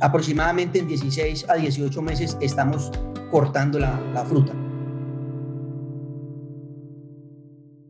aproximadamente 0.00 0.78
en 0.78 0.88
16 0.88 1.48
a 1.48 1.54
18 1.54 2.02
meses 2.02 2.36
estamos 2.40 2.90
cortando 3.30 3.78
la, 3.78 4.24
fruta. 4.26 4.52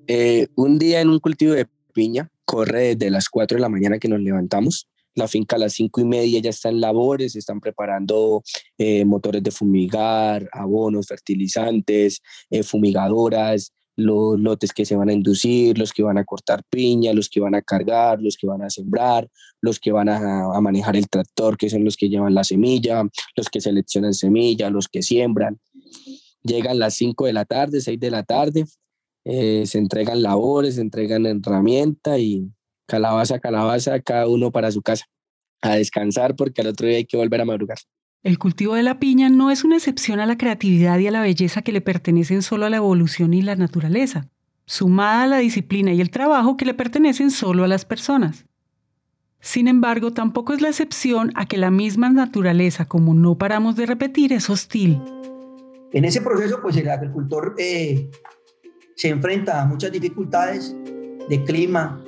Eh, 0.08 0.48
un 0.56 0.78
día 0.78 1.00
en 1.00 1.08
un 1.08 1.20
cultivo 1.20 1.52
de 1.54 1.68
piña, 1.92 2.28
corre 2.44 2.96
desde 2.96 3.10
las 3.10 3.28
4 3.28 3.56
de 3.56 3.60
la 3.60 3.68
mañana 3.68 3.98
que 3.98 4.08
nos 4.08 4.20
levantamos. 4.20 4.88
La 5.14 5.28
finca 5.28 5.56
a 5.56 5.58
las 5.58 5.74
5 5.74 6.00
y 6.00 6.04
media 6.04 6.40
ya 6.40 6.50
está 6.50 6.68
en 6.68 6.80
labores, 6.80 7.36
están 7.36 7.60
preparando 7.60 8.42
eh, 8.78 9.04
motores 9.04 9.42
de 9.42 9.50
fumigar, 9.50 10.48
abonos, 10.52 11.06
fertilizantes, 11.06 12.20
eh, 12.50 12.62
fumigadoras, 12.62 13.72
los 13.96 14.40
lotes 14.40 14.72
que 14.72 14.84
se 14.84 14.96
van 14.96 15.08
a 15.08 15.12
inducir, 15.12 15.78
los 15.78 15.92
que 15.92 16.02
van 16.02 16.18
a 16.18 16.24
cortar 16.24 16.62
piña, 16.68 17.12
los 17.12 17.28
que 17.28 17.40
van 17.40 17.54
a 17.54 17.62
cargar, 17.62 18.20
los 18.20 18.36
que 18.36 18.46
van 18.46 18.62
a 18.62 18.70
sembrar, 18.70 19.28
los 19.60 19.78
que 19.78 19.92
van 19.92 20.08
a, 20.08 20.60
manejar 20.60 20.96
el 20.96 21.08
tractor, 21.08 21.56
que 21.56 21.68
son 21.68 21.84
los 21.84 21.96
que 21.96 22.08
llevan 22.08 22.34
la 22.34 22.44
semilla, 22.44 23.04
los 23.36 23.48
que 23.48 23.60
seleccionan 23.60 24.14
semilla, 24.14 24.70
los 24.70 24.88
que 24.88 25.02
siembran. 25.02 25.58
Llegan 26.42 26.78
las 26.78 26.94
5 26.94 27.26
de 27.26 27.32
la 27.32 27.44
tarde, 27.44 27.80
6 27.80 28.00
de 28.00 28.10
la 28.10 28.22
tarde, 28.22 28.64
eh, 29.24 29.64
se 29.66 29.78
entregan 29.78 30.22
labores, 30.22 30.76
se 30.76 30.80
entregan 30.80 31.26
herramienta 31.26 32.18
y 32.18 32.50
calabaza, 32.86 33.38
calabaza, 33.38 34.00
cada 34.00 34.26
uno 34.26 34.50
para 34.50 34.72
su 34.72 34.82
casa, 34.82 35.04
a 35.60 35.76
descansar 35.76 36.34
porque 36.34 36.62
al 36.62 36.68
otro 36.68 36.88
día 36.88 36.96
hay 36.96 37.04
que 37.04 37.16
volver 37.16 37.40
a 37.40 37.44
madrugar. 37.44 37.78
El 38.22 38.38
cultivo 38.38 38.76
de 38.76 38.84
la 38.84 39.00
piña 39.00 39.28
no 39.30 39.50
es 39.50 39.64
una 39.64 39.76
excepción 39.76 40.20
a 40.20 40.26
la 40.26 40.38
creatividad 40.38 40.96
y 41.00 41.08
a 41.08 41.10
la 41.10 41.22
belleza 41.22 41.62
que 41.62 41.72
le 41.72 41.80
pertenecen 41.80 42.42
solo 42.42 42.66
a 42.66 42.70
la 42.70 42.76
evolución 42.76 43.34
y 43.34 43.42
la 43.42 43.56
naturaleza, 43.56 44.28
sumada 44.64 45.24
a 45.24 45.26
la 45.26 45.38
disciplina 45.38 45.92
y 45.92 46.00
el 46.00 46.10
trabajo 46.10 46.56
que 46.56 46.64
le 46.64 46.74
pertenecen 46.74 47.32
solo 47.32 47.64
a 47.64 47.68
las 47.68 47.84
personas. 47.84 48.46
Sin 49.40 49.66
embargo, 49.66 50.12
tampoco 50.12 50.52
es 50.52 50.60
la 50.60 50.68
excepción 50.68 51.32
a 51.34 51.46
que 51.46 51.56
la 51.56 51.72
misma 51.72 52.10
naturaleza, 52.10 52.84
como 52.84 53.12
no 53.12 53.38
paramos 53.38 53.74
de 53.74 53.86
repetir, 53.86 54.32
es 54.32 54.48
hostil. 54.48 55.00
En 55.92 56.04
ese 56.04 56.20
proceso, 56.20 56.60
pues 56.62 56.76
el 56.76 56.88
agricultor 56.88 57.56
eh, 57.58 58.08
se 58.94 59.08
enfrenta 59.08 59.60
a 59.60 59.66
muchas 59.66 59.90
dificultades 59.90 60.76
de 61.28 61.42
clima, 61.42 62.00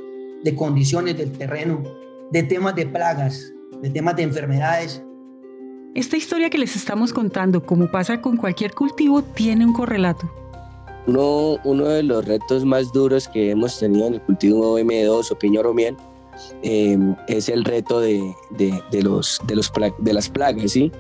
de 0.45 0.55
condiciones 0.55 1.19
del 1.19 1.33
terreno, 1.33 1.83
de 2.31 2.45
temas 2.45 2.77
de 2.77 2.87
plagas, 2.87 3.53
de 3.83 3.91
temas 3.91 4.15
de 4.15 4.23
enfermedades. 4.23 5.03
Esta 5.95 6.17
historia 6.17 6.51
que 6.51 6.59
les 6.59 6.75
estamos 6.75 7.13
contando, 7.13 7.65
como 7.65 7.89
pasa 7.89 8.21
con 8.21 8.37
cualquier 8.37 8.75
cultivo, 8.75 9.23
tiene 9.23 9.65
un 9.65 9.73
correlato. 9.73 10.29
Uno, 11.07 11.61
uno 11.63 11.85
de 11.85 12.03
los 12.03 12.25
retos 12.25 12.65
más 12.65 12.93
duros 12.93 13.29
que 13.29 13.53
hemos 13.53 13.79
tenido 13.79 14.09
en 14.09 14.15
el 14.15 14.21
cultivo 14.23 14.77
M2 14.77 15.31
o 15.31 15.39
piña 15.39 15.61
miel 15.73 15.97
eh, 16.65 16.99
es 17.29 17.49
el 17.49 17.65
reto 17.65 18.01
de, 18.01 18.35
de, 18.51 18.83
de, 18.91 19.03
los, 19.03 19.41
de, 19.47 19.55
los, 19.55 19.71
de 19.99 20.13
las 20.13 20.29
plagas, 20.29 20.73
¿sí? 20.73 20.91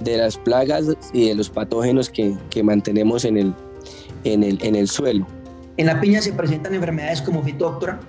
De 0.00 0.16
las 0.16 0.36
plagas 0.36 0.96
y 1.12 1.28
de 1.28 1.36
los 1.36 1.48
patógenos 1.48 2.10
que, 2.10 2.34
que 2.50 2.64
mantenemos 2.64 3.24
en 3.24 3.36
el, 3.36 3.54
en 4.24 4.42
el, 4.42 4.58
en 4.64 4.74
el 4.74 4.88
suelo. 4.88 5.28
En 5.76 5.86
la 5.86 6.00
piña 6.00 6.20
se 6.20 6.32
presentan 6.32 6.74
enfermedades 6.74 7.22
como 7.22 7.40
fitóctora, 7.44 8.00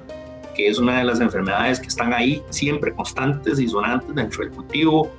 que 0.55 0.69
es 0.69 0.79
una 0.79 0.97
de 0.97 1.03
las 1.03 1.19
enfermedades 1.19 1.79
que 1.79 1.87
están 1.87 2.13
ahí 2.13 2.41
siempre 2.49 2.95
constantes 2.95 3.59
y 3.59 3.67
sonantes 3.67 4.15
dentro 4.15 4.43
del 4.43 4.51
cultivo. 4.51 5.11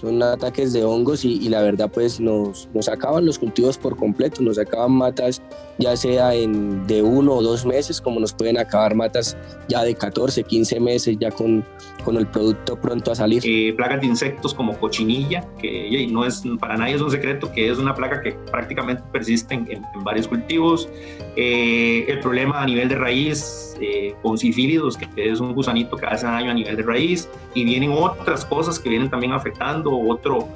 Son 0.00 0.22
ataques 0.22 0.72
de 0.72 0.84
hongos 0.84 1.24
y, 1.24 1.44
y 1.44 1.48
la 1.48 1.60
verdad 1.62 1.90
pues 1.92 2.20
nos, 2.20 2.68
nos, 2.72 2.88
acaban 2.88 3.26
los 3.26 3.38
cultivos 3.38 3.76
por 3.76 3.96
completo, 3.96 4.42
nos 4.42 4.58
acaban 4.58 4.92
matas 4.92 5.42
ya 5.78 5.96
sea 5.96 6.34
en 6.34 6.86
de 6.86 7.02
uno 7.02 7.34
o 7.34 7.42
dos 7.42 7.64
meses, 7.64 8.00
como 8.00 8.20
nos 8.20 8.32
pueden 8.32 8.58
acabar 8.58 8.94
matas 8.94 9.36
ya 9.68 9.82
de 9.82 9.94
14, 9.94 10.42
15 10.42 10.80
meses, 10.80 11.16
ya 11.18 11.30
con, 11.30 11.64
con 12.04 12.16
el 12.16 12.26
producto 12.26 12.80
pronto 12.80 13.12
a 13.12 13.14
salir. 13.14 13.42
Eh, 13.44 13.72
plagas 13.76 14.00
de 14.00 14.06
insectos 14.08 14.54
como 14.54 14.76
cochinilla, 14.78 15.44
que 15.58 16.06
no 16.10 16.24
es 16.24 16.42
para 16.60 16.76
nadie 16.76 16.96
es 16.96 17.00
un 17.00 17.10
secreto, 17.10 17.50
que 17.52 17.70
es 17.70 17.78
una 17.78 17.94
plaga 17.94 18.20
que 18.22 18.32
prácticamente 18.50 19.02
persiste 19.12 19.54
en, 19.54 19.70
en, 19.70 19.84
en 19.94 20.04
varios 20.04 20.26
cultivos. 20.26 20.88
Eh, 21.36 22.06
el 22.08 22.18
problema 22.18 22.60
a 22.60 22.66
nivel 22.66 22.88
de 22.88 22.96
raíz 22.96 23.76
eh, 23.80 24.14
con 24.22 24.36
sifílidos, 24.36 24.96
que 24.96 25.30
es 25.30 25.38
un 25.38 25.54
gusanito 25.54 25.96
que 25.96 26.06
hace 26.06 26.26
daño 26.26 26.50
a 26.50 26.54
nivel 26.54 26.76
de 26.76 26.82
raíz, 26.82 27.28
y 27.54 27.64
vienen 27.64 27.92
otras 27.92 28.44
cosas 28.44 28.80
que 28.80 28.88
vienen 28.88 29.08
también 29.08 29.32
afectando, 29.32 29.87
otro, 29.96 30.46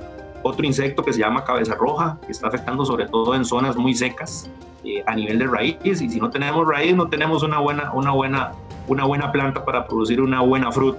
otro 0.42 0.66
insecto 0.66 1.04
que 1.04 1.12
se 1.12 1.20
llama 1.20 1.44
cabeza 1.44 1.74
roja, 1.74 2.18
que 2.24 2.32
está 2.32 2.48
afectando 2.48 2.84
sobre 2.84 3.06
todo 3.06 3.34
en 3.34 3.44
zonas 3.44 3.76
muy 3.76 3.94
secas 3.94 4.50
eh, 4.84 5.02
a 5.06 5.14
nivel 5.14 5.38
de 5.38 5.46
raíz, 5.46 5.76
y 5.84 5.94
si 5.94 6.20
no 6.20 6.30
tenemos 6.30 6.66
raíz 6.66 6.94
no 6.94 7.08
tenemos 7.08 7.42
una 7.42 7.58
buena, 7.58 7.92
una, 7.92 8.10
buena, 8.10 8.52
una 8.88 9.04
buena 9.04 9.30
planta 9.30 9.64
para 9.64 9.86
producir 9.86 10.20
una 10.20 10.40
buena 10.40 10.72
fruta. 10.72 10.98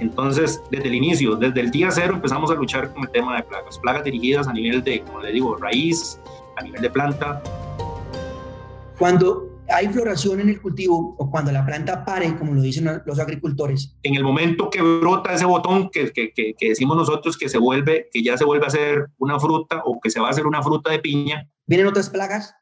Entonces, 0.00 0.60
desde 0.70 0.88
el 0.88 0.94
inicio, 0.94 1.36
desde 1.36 1.60
el 1.60 1.70
día 1.70 1.90
cero 1.90 2.14
empezamos 2.14 2.50
a 2.50 2.54
luchar 2.54 2.92
con 2.92 3.04
el 3.04 3.10
tema 3.10 3.36
de 3.36 3.42
plagas, 3.44 3.78
plagas 3.78 4.04
dirigidas 4.04 4.48
a 4.48 4.52
nivel 4.52 4.82
de, 4.82 5.02
como 5.02 5.20
le 5.20 5.30
digo, 5.30 5.56
raíz, 5.56 6.20
a 6.56 6.62
nivel 6.62 6.82
de 6.82 6.90
planta. 6.90 7.42
Cuando 8.98 9.53
hay 9.68 9.88
floración 9.88 10.40
en 10.40 10.48
el 10.48 10.60
cultivo 10.60 11.16
o 11.18 11.30
cuando 11.30 11.50
la 11.52 11.64
planta 11.64 12.04
pare, 12.04 12.36
como 12.36 12.54
lo 12.54 12.62
dicen 12.62 12.88
los 13.04 13.18
agricultores. 13.18 13.96
En 14.02 14.14
el 14.14 14.22
momento 14.22 14.70
que 14.70 14.82
brota 14.82 15.32
ese 15.32 15.44
botón 15.44 15.90
que, 15.90 16.12
que, 16.12 16.32
que, 16.32 16.54
que, 16.54 16.68
decimos 16.70 16.96
nosotros 16.96 17.36
que 17.36 17.48
se 17.48 17.58
vuelve, 17.58 18.08
que 18.12 18.22
ya 18.22 18.36
se 18.36 18.44
vuelve 18.44 18.64
a 18.64 18.68
hacer 18.68 19.06
una 19.18 19.38
fruta 19.38 19.82
o 19.84 20.00
que 20.00 20.10
se 20.10 20.20
va 20.20 20.28
a 20.28 20.30
hacer 20.30 20.46
una 20.46 20.62
fruta 20.62 20.90
de 20.90 20.98
piña. 20.98 21.48
Vienen 21.66 21.86
otras 21.86 22.10
plagas 22.10 22.54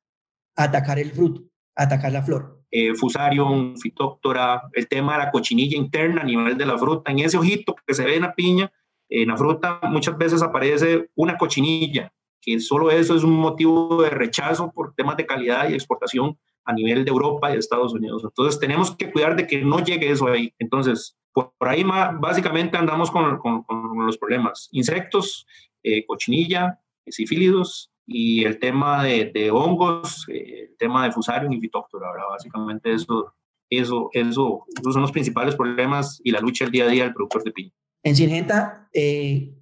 a 0.56 0.64
atacar 0.64 0.98
el 0.98 1.12
fruto, 1.12 1.42
a 1.76 1.84
atacar 1.84 2.12
la 2.12 2.22
flor. 2.22 2.62
Eh, 2.70 2.94
fusarium, 2.94 3.76
fitóctora, 3.76 4.62
el 4.72 4.88
tema 4.88 5.12
de 5.12 5.24
la 5.24 5.30
cochinilla 5.30 5.76
interna 5.76 6.22
a 6.22 6.24
nivel 6.24 6.56
de 6.56 6.66
la 6.66 6.78
fruta. 6.78 7.10
En 7.10 7.18
ese 7.18 7.36
ojito 7.36 7.74
que 7.86 7.94
se 7.94 8.04
ve 8.04 8.16
en 8.16 8.22
la 8.22 8.34
piña, 8.34 8.72
en 9.08 9.28
la 9.28 9.36
fruta 9.36 9.80
muchas 9.90 10.16
veces 10.16 10.42
aparece 10.42 11.10
una 11.14 11.36
cochinilla, 11.36 12.12
que 12.40 12.58
solo 12.60 12.90
eso 12.90 13.14
es 13.14 13.24
un 13.24 13.34
motivo 13.34 14.02
de 14.02 14.08
rechazo 14.08 14.72
por 14.72 14.94
temas 14.94 15.16
de 15.18 15.26
calidad 15.26 15.68
y 15.68 15.74
exportación 15.74 16.38
a 16.64 16.72
nivel 16.72 17.04
de 17.04 17.10
Europa 17.10 17.50
y 17.50 17.54
de 17.54 17.58
Estados 17.58 17.92
Unidos. 17.92 18.22
Entonces 18.24 18.60
tenemos 18.60 18.94
que 18.96 19.10
cuidar 19.10 19.36
de 19.36 19.46
que 19.46 19.62
no 19.62 19.80
llegue 19.80 20.10
eso 20.10 20.26
ahí. 20.28 20.52
Entonces, 20.58 21.16
por, 21.32 21.52
por 21.58 21.68
ahí 21.68 21.84
más, 21.84 22.18
básicamente 22.20 22.76
andamos 22.76 23.10
con, 23.10 23.38
con, 23.38 23.62
con 23.62 24.06
los 24.06 24.18
problemas. 24.18 24.68
Insectos, 24.72 25.46
eh, 25.82 26.04
cochinilla, 26.06 26.80
sifílidos 27.06 27.92
y 28.06 28.44
el 28.44 28.58
tema 28.58 29.02
de, 29.02 29.30
de 29.32 29.50
hongos, 29.50 30.26
eh, 30.28 30.68
el 30.70 30.76
tema 30.76 31.04
de 31.04 31.12
fusarium 31.12 31.52
y 31.52 31.60
fitóctora. 31.60 32.12
¿verdad? 32.12 32.28
Básicamente 32.30 32.92
eso, 32.92 33.34
eso, 33.70 34.10
eso, 34.12 34.64
esos 34.78 34.92
son 34.92 35.02
los 35.02 35.12
principales 35.12 35.56
problemas 35.56 36.20
y 36.22 36.30
la 36.30 36.40
lucha 36.40 36.64
del 36.64 36.72
día 36.72 36.84
a 36.84 36.88
día 36.88 37.04
del 37.04 37.14
productor 37.14 37.44
de 37.44 37.52
piña. 37.52 37.72
En 38.04 38.16
Singenta 38.16 38.88
eh, 38.92 39.54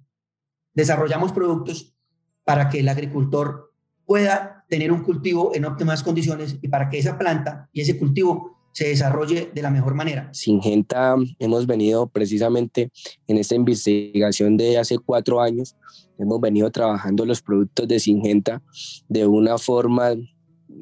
desarrollamos 0.73 1.31
productos 1.31 1.95
para 2.43 2.69
que 2.69 2.79
el 2.79 2.89
agricultor 2.89 3.71
pueda 4.05 4.60
tener 4.71 4.89
un 4.93 5.03
cultivo 5.03 5.51
en 5.53 5.65
óptimas 5.65 6.01
condiciones 6.01 6.55
y 6.61 6.69
para 6.69 6.89
que 6.89 6.97
esa 6.97 7.17
planta 7.17 7.69
y 7.73 7.81
ese 7.81 7.99
cultivo 7.99 8.55
se 8.71 8.87
desarrolle 8.87 9.51
de 9.53 9.61
la 9.61 9.69
mejor 9.69 9.95
manera. 9.95 10.29
Singenta 10.31 11.17
hemos 11.39 11.67
venido 11.67 12.07
precisamente 12.07 12.89
en 13.27 13.37
esta 13.37 13.53
investigación 13.53 14.55
de 14.55 14.77
hace 14.77 14.97
cuatro 14.97 15.41
años, 15.41 15.75
hemos 16.17 16.39
venido 16.39 16.71
trabajando 16.71 17.25
los 17.25 17.41
productos 17.41 17.85
de 17.85 17.99
Singenta 17.99 18.61
de 19.09 19.27
una 19.27 19.57
forma 19.57 20.13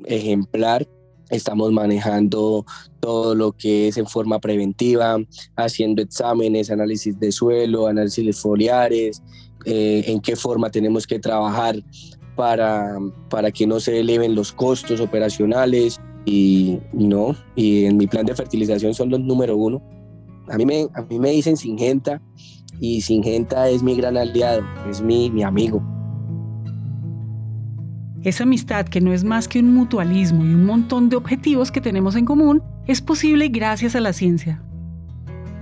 ejemplar. 0.06 0.88
Estamos 1.32 1.72
manejando 1.72 2.68
todo 3.00 3.34
lo 3.34 3.54
que 3.54 3.88
es 3.88 3.98
en 3.98 4.06
forma 4.06 4.38
preventiva, 4.40 5.18
haciendo 5.56 6.04
exámenes, 6.04 6.70
análisis 6.70 7.20
de 7.20 7.32
suelo, 7.32 7.88
análisis 7.88 8.40
foliares, 8.40 9.24
eh, 9.66 10.04
en 10.06 10.22
qué 10.22 10.36
forma 10.36 10.70
tenemos 10.70 11.08
que 11.08 11.18
trabajar 11.18 11.76
para, 12.40 12.98
para 13.30 13.52
que 13.52 13.68
no 13.68 13.82
se 13.82 14.00
eleven 14.00 14.34
los 14.34 14.54
costos 14.54 15.02
operacionales 15.02 16.00
y 16.24 16.80
no, 16.94 17.36
y 17.54 17.84
en 17.84 17.98
mi 17.98 18.08
plan 18.08 18.26
de 18.26 18.34
fertilización 18.34 18.94
son 18.94 19.10
los 19.10 19.20
número 19.20 19.58
uno. 19.58 19.84
A 20.48 20.56
mí 20.56 20.66
me, 20.66 20.88
a 20.94 21.02
mí 21.02 21.20
me 21.20 21.32
dicen 21.32 21.58
Singenta 21.58 22.22
y 22.80 23.02
Singenta 23.02 23.68
es 23.68 23.84
mi 23.84 23.94
gran 23.94 24.16
aliado, 24.16 24.64
es 24.90 25.02
mi, 25.02 25.30
mi 25.30 25.44
amigo. 25.44 25.84
Esa 28.24 28.44
amistad 28.44 28.86
que 28.86 29.02
no 29.02 29.12
es 29.12 29.26
más 29.26 29.50
que 29.50 29.60
un 29.60 29.74
mutualismo 29.74 30.46
y 30.46 30.54
un 30.54 30.66
montón 30.66 31.10
de 31.10 31.18
objetivos 31.18 31.74
que 31.74 31.82
tenemos 31.82 32.16
en 32.16 32.24
común 32.24 32.64
es 32.88 33.02
posible 33.02 33.50
gracias 33.50 33.98
a 33.98 34.00
la 34.00 34.14
ciencia. 34.14 34.64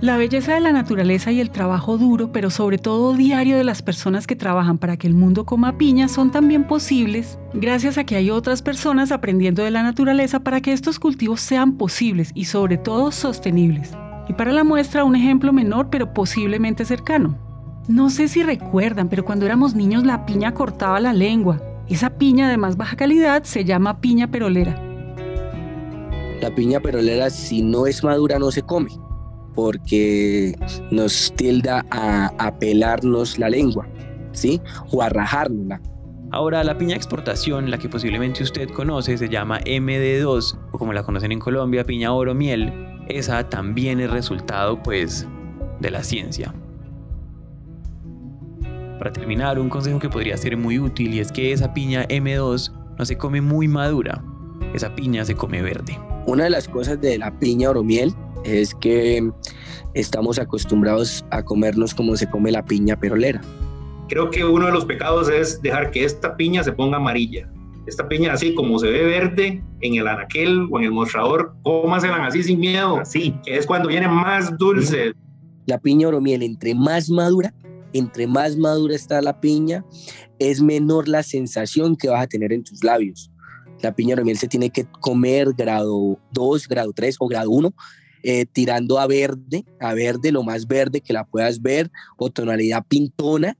La 0.00 0.16
belleza 0.16 0.54
de 0.54 0.60
la 0.60 0.70
naturaleza 0.70 1.32
y 1.32 1.40
el 1.40 1.50
trabajo 1.50 1.98
duro, 1.98 2.30
pero 2.30 2.50
sobre 2.50 2.78
todo 2.78 3.14
diario 3.14 3.56
de 3.56 3.64
las 3.64 3.82
personas 3.82 4.28
que 4.28 4.36
trabajan 4.36 4.78
para 4.78 4.96
que 4.96 5.08
el 5.08 5.14
mundo 5.14 5.44
coma 5.44 5.76
piña 5.76 6.06
son 6.06 6.30
también 6.30 6.68
posibles 6.68 7.36
gracias 7.52 7.98
a 7.98 8.04
que 8.04 8.14
hay 8.14 8.30
otras 8.30 8.62
personas 8.62 9.10
aprendiendo 9.10 9.64
de 9.64 9.72
la 9.72 9.82
naturaleza 9.82 10.38
para 10.38 10.60
que 10.60 10.72
estos 10.72 11.00
cultivos 11.00 11.40
sean 11.40 11.76
posibles 11.76 12.30
y 12.36 12.44
sobre 12.44 12.78
todo 12.78 13.10
sostenibles. 13.10 13.90
Y 14.28 14.34
para 14.34 14.52
la 14.52 14.62
muestra 14.62 15.02
un 15.02 15.16
ejemplo 15.16 15.52
menor 15.52 15.88
pero 15.90 16.14
posiblemente 16.14 16.84
cercano. 16.84 17.36
No 17.88 18.08
sé 18.08 18.28
si 18.28 18.44
recuerdan, 18.44 19.08
pero 19.08 19.24
cuando 19.24 19.46
éramos 19.46 19.74
niños 19.74 20.04
la 20.04 20.26
piña 20.26 20.54
cortaba 20.54 21.00
la 21.00 21.12
lengua. 21.12 21.60
Esa 21.88 22.10
piña 22.10 22.48
de 22.48 22.56
más 22.56 22.76
baja 22.76 22.94
calidad 22.94 23.42
se 23.42 23.64
llama 23.64 24.00
piña 24.00 24.30
perolera. 24.30 24.80
La 26.40 26.54
piña 26.54 26.78
perolera 26.78 27.30
si 27.30 27.62
no 27.62 27.88
es 27.88 28.04
madura 28.04 28.38
no 28.38 28.52
se 28.52 28.62
come 28.62 29.07
porque 29.58 30.54
nos 30.92 31.34
tilda 31.34 31.84
a, 31.90 32.54
pelarnos 32.60 33.40
la 33.40 33.50
lengua, 33.50 33.88
¿sí? 34.30 34.60
O 34.92 35.02
a 35.02 35.08
rajárnosla. 35.08 35.80
Ahora, 36.30 36.62
la 36.62 36.78
piña 36.78 36.94
exportación, 36.94 37.68
la 37.68 37.76
que 37.76 37.88
posiblemente 37.88 38.44
usted 38.44 38.70
conoce, 38.70 39.18
se 39.18 39.28
llama 39.28 39.58
MD2, 39.62 40.56
o 40.70 40.78
como 40.78 40.92
la 40.92 41.02
conocen 41.02 41.32
en 41.32 41.40
Colombia, 41.40 41.82
piña 41.82 42.12
oro 42.12 42.36
miel. 42.36 42.72
Esa 43.08 43.48
también 43.48 43.98
es 43.98 44.08
resultado, 44.12 44.80
pues, 44.80 45.26
de 45.80 45.90
la 45.90 46.04
ciencia. 46.04 46.54
Para 49.00 49.12
terminar, 49.12 49.58
un 49.58 49.70
consejo 49.70 49.98
que 49.98 50.08
podría 50.08 50.36
ser 50.36 50.56
muy 50.56 50.78
útil 50.78 51.14
y 51.14 51.18
es 51.18 51.32
que 51.32 51.50
esa 51.50 51.74
piña 51.74 52.06
M2 52.06 52.72
no 52.96 53.04
se 53.04 53.18
come 53.18 53.40
muy 53.40 53.66
madura, 53.66 54.22
esa 54.72 54.94
piña 54.94 55.24
se 55.24 55.34
come 55.34 55.62
verde. 55.62 55.98
Una 56.26 56.44
de 56.44 56.50
las 56.50 56.68
cosas 56.68 57.00
de 57.00 57.18
la 57.18 57.36
piña 57.40 57.70
oro 57.70 57.82
miel 57.82 58.14
es 58.44 58.74
que 58.74 59.30
estamos 59.94 60.38
acostumbrados 60.38 61.24
a 61.30 61.42
comernos 61.42 61.94
como 61.94 62.16
se 62.16 62.28
come 62.28 62.52
la 62.52 62.64
piña 62.64 62.98
perolera. 62.98 63.40
Creo 64.08 64.30
que 64.30 64.44
uno 64.44 64.66
de 64.66 64.72
los 64.72 64.84
pecados 64.84 65.28
es 65.28 65.60
dejar 65.60 65.90
que 65.90 66.04
esta 66.04 66.36
piña 66.36 66.62
se 66.64 66.72
ponga 66.72 66.96
amarilla. 66.96 67.50
Esta 67.86 68.08
piña 68.08 68.32
así 68.34 68.54
como 68.54 68.78
se 68.78 68.86
ve 68.86 69.04
verde 69.04 69.62
en 69.80 69.94
el 69.94 70.06
anaquel 70.06 70.68
o 70.70 70.78
en 70.78 70.84
el 70.84 70.92
mostrador, 70.92 71.54
cómasela 71.62 72.26
así 72.26 72.42
sin 72.42 72.60
miedo, 72.60 72.98
así, 72.98 73.34
que 73.44 73.56
es 73.56 73.66
cuando 73.66 73.88
viene 73.88 74.08
más 74.08 74.56
dulce. 74.58 75.12
La 75.66 75.78
piña 75.78 76.08
oromiel, 76.08 76.42
entre 76.42 76.74
más 76.74 77.08
madura, 77.08 77.54
entre 77.92 78.26
más 78.26 78.56
madura 78.56 78.94
está 78.94 79.22
la 79.22 79.40
piña, 79.40 79.84
es 80.38 80.60
menor 80.60 81.08
la 81.08 81.22
sensación 81.22 81.96
que 81.96 82.08
vas 82.08 82.22
a 82.22 82.26
tener 82.26 82.52
en 82.52 82.62
tus 82.62 82.84
labios. 82.84 83.30
La 83.82 83.94
piña 83.94 84.14
oromiel 84.14 84.36
se 84.38 84.48
tiene 84.48 84.70
que 84.70 84.84
comer 85.00 85.52
grado 85.56 86.18
2, 86.32 86.68
grado 86.68 86.92
3 86.92 87.16
o 87.20 87.28
grado 87.28 87.50
1 87.50 87.72
eh, 88.22 88.46
tirando 88.46 88.98
a 88.98 89.06
verde, 89.06 89.64
a 89.80 89.94
verde, 89.94 90.32
lo 90.32 90.42
más 90.42 90.66
verde 90.66 91.00
que 91.00 91.12
la 91.12 91.24
puedas 91.24 91.62
ver, 91.62 91.90
o 92.16 92.30
tonalidad 92.30 92.84
pintona, 92.86 93.56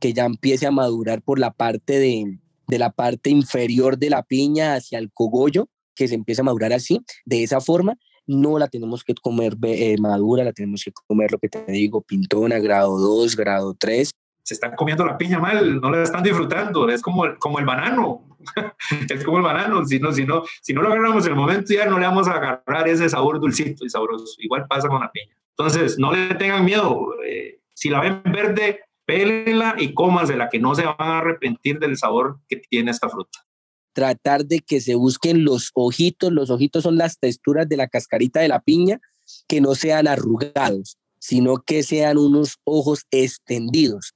que 0.00 0.12
ya 0.12 0.24
empiece 0.24 0.66
a 0.66 0.70
madurar 0.70 1.22
por 1.22 1.38
la 1.38 1.52
parte 1.52 1.98
de, 1.98 2.38
de 2.66 2.78
la 2.78 2.90
parte 2.90 3.30
inferior 3.30 3.98
de 3.98 4.10
la 4.10 4.22
piña 4.22 4.74
hacia 4.74 4.98
el 4.98 5.10
cogollo, 5.12 5.68
que 5.94 6.08
se 6.08 6.14
empieza 6.14 6.42
a 6.42 6.44
madurar 6.44 6.72
así, 6.72 7.00
de 7.24 7.42
esa 7.42 7.60
forma, 7.60 7.98
no 8.28 8.58
la 8.58 8.68
tenemos 8.68 9.02
que 9.02 9.14
comer 9.14 9.56
eh, 9.62 9.96
madura, 9.98 10.44
la 10.44 10.52
tenemos 10.52 10.84
que 10.84 10.92
comer, 10.92 11.32
lo 11.32 11.38
que 11.38 11.48
te 11.48 11.64
digo, 11.72 12.02
pintona, 12.02 12.58
grado 12.58 12.98
2, 12.98 13.34
grado 13.36 13.74
3, 13.74 14.12
se 14.48 14.54
están 14.54 14.74
comiendo 14.74 15.04
la 15.04 15.18
piña 15.18 15.38
mal, 15.38 15.78
no 15.78 15.90
la 15.90 16.02
están 16.02 16.22
disfrutando, 16.22 16.88
es 16.88 17.02
como, 17.02 17.26
como 17.38 17.58
el 17.58 17.66
banano, 17.66 18.26
es 19.10 19.22
como 19.22 19.36
el 19.36 19.42
banano, 19.42 19.84
si 19.84 20.00
no, 20.00 20.10
si, 20.10 20.24
no, 20.24 20.42
si 20.62 20.72
no 20.72 20.80
lo 20.80 20.88
agarramos 20.88 21.26
en 21.26 21.32
el 21.32 21.38
momento 21.38 21.74
ya 21.74 21.84
no 21.84 21.98
le 21.98 22.06
vamos 22.06 22.26
a 22.28 22.32
agarrar 22.32 22.88
ese 22.88 23.10
sabor 23.10 23.40
dulcito 23.40 23.84
y 23.84 23.90
sabroso, 23.90 24.24
igual 24.38 24.66
pasa 24.66 24.88
con 24.88 25.02
la 25.02 25.12
piña. 25.12 25.36
Entonces, 25.50 25.98
no 25.98 26.12
le 26.12 26.34
tengan 26.36 26.64
miedo, 26.64 27.08
eh, 27.26 27.60
si 27.74 27.90
la 27.90 28.00
ven 28.00 28.22
verde, 28.24 28.80
pélenla 29.04 29.74
y 29.76 29.92
cómasela, 29.92 30.48
que 30.48 30.58
no 30.58 30.74
se 30.74 30.86
van 30.86 30.96
a 30.98 31.18
arrepentir 31.18 31.78
del 31.78 31.98
sabor 31.98 32.38
que 32.48 32.56
tiene 32.56 32.90
esta 32.90 33.10
fruta. 33.10 33.44
Tratar 33.92 34.46
de 34.46 34.60
que 34.60 34.80
se 34.80 34.94
busquen 34.94 35.44
los 35.44 35.72
ojitos, 35.74 36.32
los 36.32 36.48
ojitos 36.48 36.84
son 36.84 36.96
las 36.96 37.18
texturas 37.18 37.68
de 37.68 37.76
la 37.76 37.88
cascarita 37.88 38.40
de 38.40 38.48
la 38.48 38.60
piña, 38.60 38.98
que 39.46 39.60
no 39.60 39.74
sean 39.74 40.08
arrugados, 40.08 40.96
sino 41.18 41.58
que 41.58 41.82
sean 41.82 42.16
unos 42.16 42.56
ojos 42.64 43.04
extendidos 43.10 44.14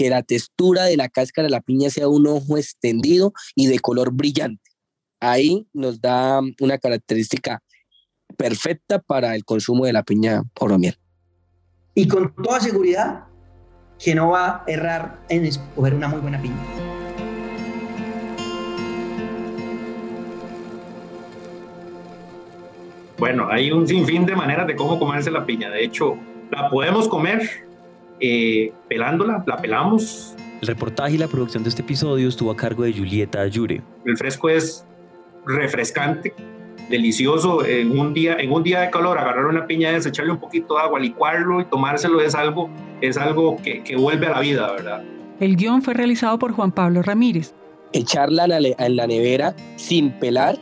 que 0.00 0.08
la 0.08 0.22
textura 0.22 0.84
de 0.84 0.96
la 0.96 1.10
cáscara 1.10 1.44
de 1.44 1.50
la 1.50 1.60
piña 1.60 1.90
sea 1.90 2.08
un 2.08 2.26
ojo 2.26 2.56
extendido 2.56 3.34
y 3.54 3.66
de 3.66 3.80
color 3.80 4.14
brillante. 4.14 4.70
Ahí 5.20 5.68
nos 5.74 6.00
da 6.00 6.40
una 6.58 6.78
característica 6.78 7.62
perfecta 8.38 8.98
para 8.98 9.34
el 9.34 9.44
consumo 9.44 9.84
de 9.84 9.92
la 9.92 10.02
piña 10.02 10.42
oro 10.58 10.78
miel. 10.78 10.96
Y 11.94 12.08
con 12.08 12.34
toda 12.34 12.60
seguridad 12.60 13.24
que 13.98 14.14
no 14.14 14.30
va 14.30 14.46
a 14.46 14.64
errar 14.66 15.20
en 15.28 15.44
escoger 15.44 15.94
una 15.94 16.08
muy 16.08 16.20
buena 16.22 16.40
piña. 16.40 16.56
Bueno, 23.18 23.48
hay 23.50 23.70
un 23.70 23.86
sinfín 23.86 24.24
de 24.24 24.34
maneras 24.34 24.66
de 24.66 24.76
cómo 24.76 24.98
comerse 24.98 25.30
la 25.30 25.44
piña. 25.44 25.68
De 25.68 25.84
hecho, 25.84 26.16
la 26.50 26.70
podemos 26.70 27.06
comer 27.06 27.68
eh, 28.20 28.72
pelándola, 28.88 29.42
la 29.46 29.56
pelamos. 29.56 30.34
El 30.60 30.68
reportaje 30.68 31.14
y 31.14 31.18
la 31.18 31.28
producción 31.28 31.62
de 31.62 31.70
este 31.70 31.82
episodio 31.82 32.28
estuvo 32.28 32.50
a 32.50 32.56
cargo 32.56 32.82
de 32.82 32.92
Julieta 32.92 33.40
Ayure. 33.40 33.82
El 34.04 34.16
fresco 34.16 34.48
es 34.48 34.84
refrescante, 35.46 36.34
delicioso. 36.90 37.64
En 37.64 37.98
un 37.98 38.12
día, 38.12 38.36
en 38.38 38.52
un 38.52 38.62
día 38.62 38.80
de 38.80 38.90
calor, 38.90 39.18
agarrar 39.18 39.46
una 39.46 39.66
piña, 39.66 39.96
echarle 39.96 40.32
un 40.32 40.40
poquito 40.40 40.74
de 40.74 40.80
agua, 40.80 41.00
licuarlo 41.00 41.60
y 41.60 41.64
tomárselo 41.64 42.20
es 42.20 42.34
algo, 42.34 42.68
es 43.00 43.16
algo 43.16 43.56
que, 43.62 43.82
que 43.82 43.96
vuelve 43.96 44.26
a 44.26 44.30
la 44.30 44.40
vida, 44.40 44.70
¿verdad? 44.72 45.02
El 45.40 45.56
guion 45.56 45.80
fue 45.80 45.94
realizado 45.94 46.38
por 46.38 46.52
Juan 46.52 46.72
Pablo 46.72 47.02
Ramírez. 47.02 47.54
Echarla 47.92 48.46
en 48.46 48.96
la 48.96 49.06
nevera 49.06 49.56
sin 49.76 50.12
pelar 50.12 50.58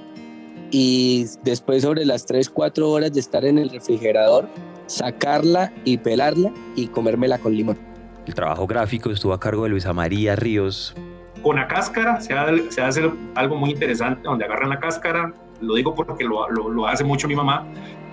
y 0.70 1.26
después 1.42 1.82
sobre 1.82 2.04
las 2.04 2.26
3, 2.26 2.48
4 2.48 2.88
horas 2.88 3.12
de 3.12 3.20
estar 3.20 3.44
en 3.44 3.58
el 3.58 3.70
refrigerador, 3.70 4.48
sacarla 4.88 5.72
y 5.84 5.98
pelarla 5.98 6.50
y 6.74 6.88
comérmela 6.88 7.38
con 7.38 7.54
limón. 7.54 7.78
El 8.26 8.34
trabajo 8.34 8.66
gráfico 8.66 9.10
estuvo 9.10 9.32
a 9.32 9.40
cargo 9.40 9.62
de 9.62 9.70
Luisa 9.70 9.92
María 9.92 10.34
Ríos. 10.34 10.94
Con 11.42 11.56
la 11.56 11.68
cáscara 11.68 12.20
se, 12.20 12.34
hace 12.34 13.10
algo 13.36 13.56
muy 13.56 13.70
interesante, 13.70 14.22
donde 14.24 14.44
agarran 14.44 14.70
la 14.70 14.80
cáscara, 14.80 15.32
lo 15.60 15.74
digo 15.76 15.94
porque 15.94 16.24
lo, 16.24 16.48
lo, 16.50 16.86
hace 16.86 17.04
mucho 17.04 17.28
mi 17.28 17.36
mamá, 17.36 17.64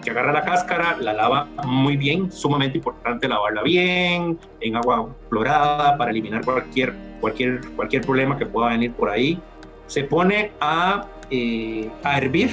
que 0.04 0.12
agarra 0.12 0.32
la 0.32 0.44
cáscara, 0.44 0.98
la 1.00 1.14
lava 1.14 1.48
muy 1.66 1.98
bien, 1.98 2.32
sumamente 2.32 2.78
importante 2.78 3.28
lavarla 3.28 3.64
bien, 3.64 4.38
en 4.62 4.76
agua 4.76 5.10
clorada 5.30 5.98
para 5.98 6.12
eliminar 6.12 6.46
cualquier, 6.46 6.94
cualquier, 7.20 7.62
cualquier 7.76 8.04
problema 8.04 8.38
que 8.38 8.46
pueda 8.46 8.70
venir 8.70 8.94
por 8.94 9.10
ahí. 9.10 9.40
Se 9.88 10.04
pone 10.04 10.52
a, 10.62 11.08
eh, 11.32 11.90
a 12.04 12.18
hervir 12.18 12.52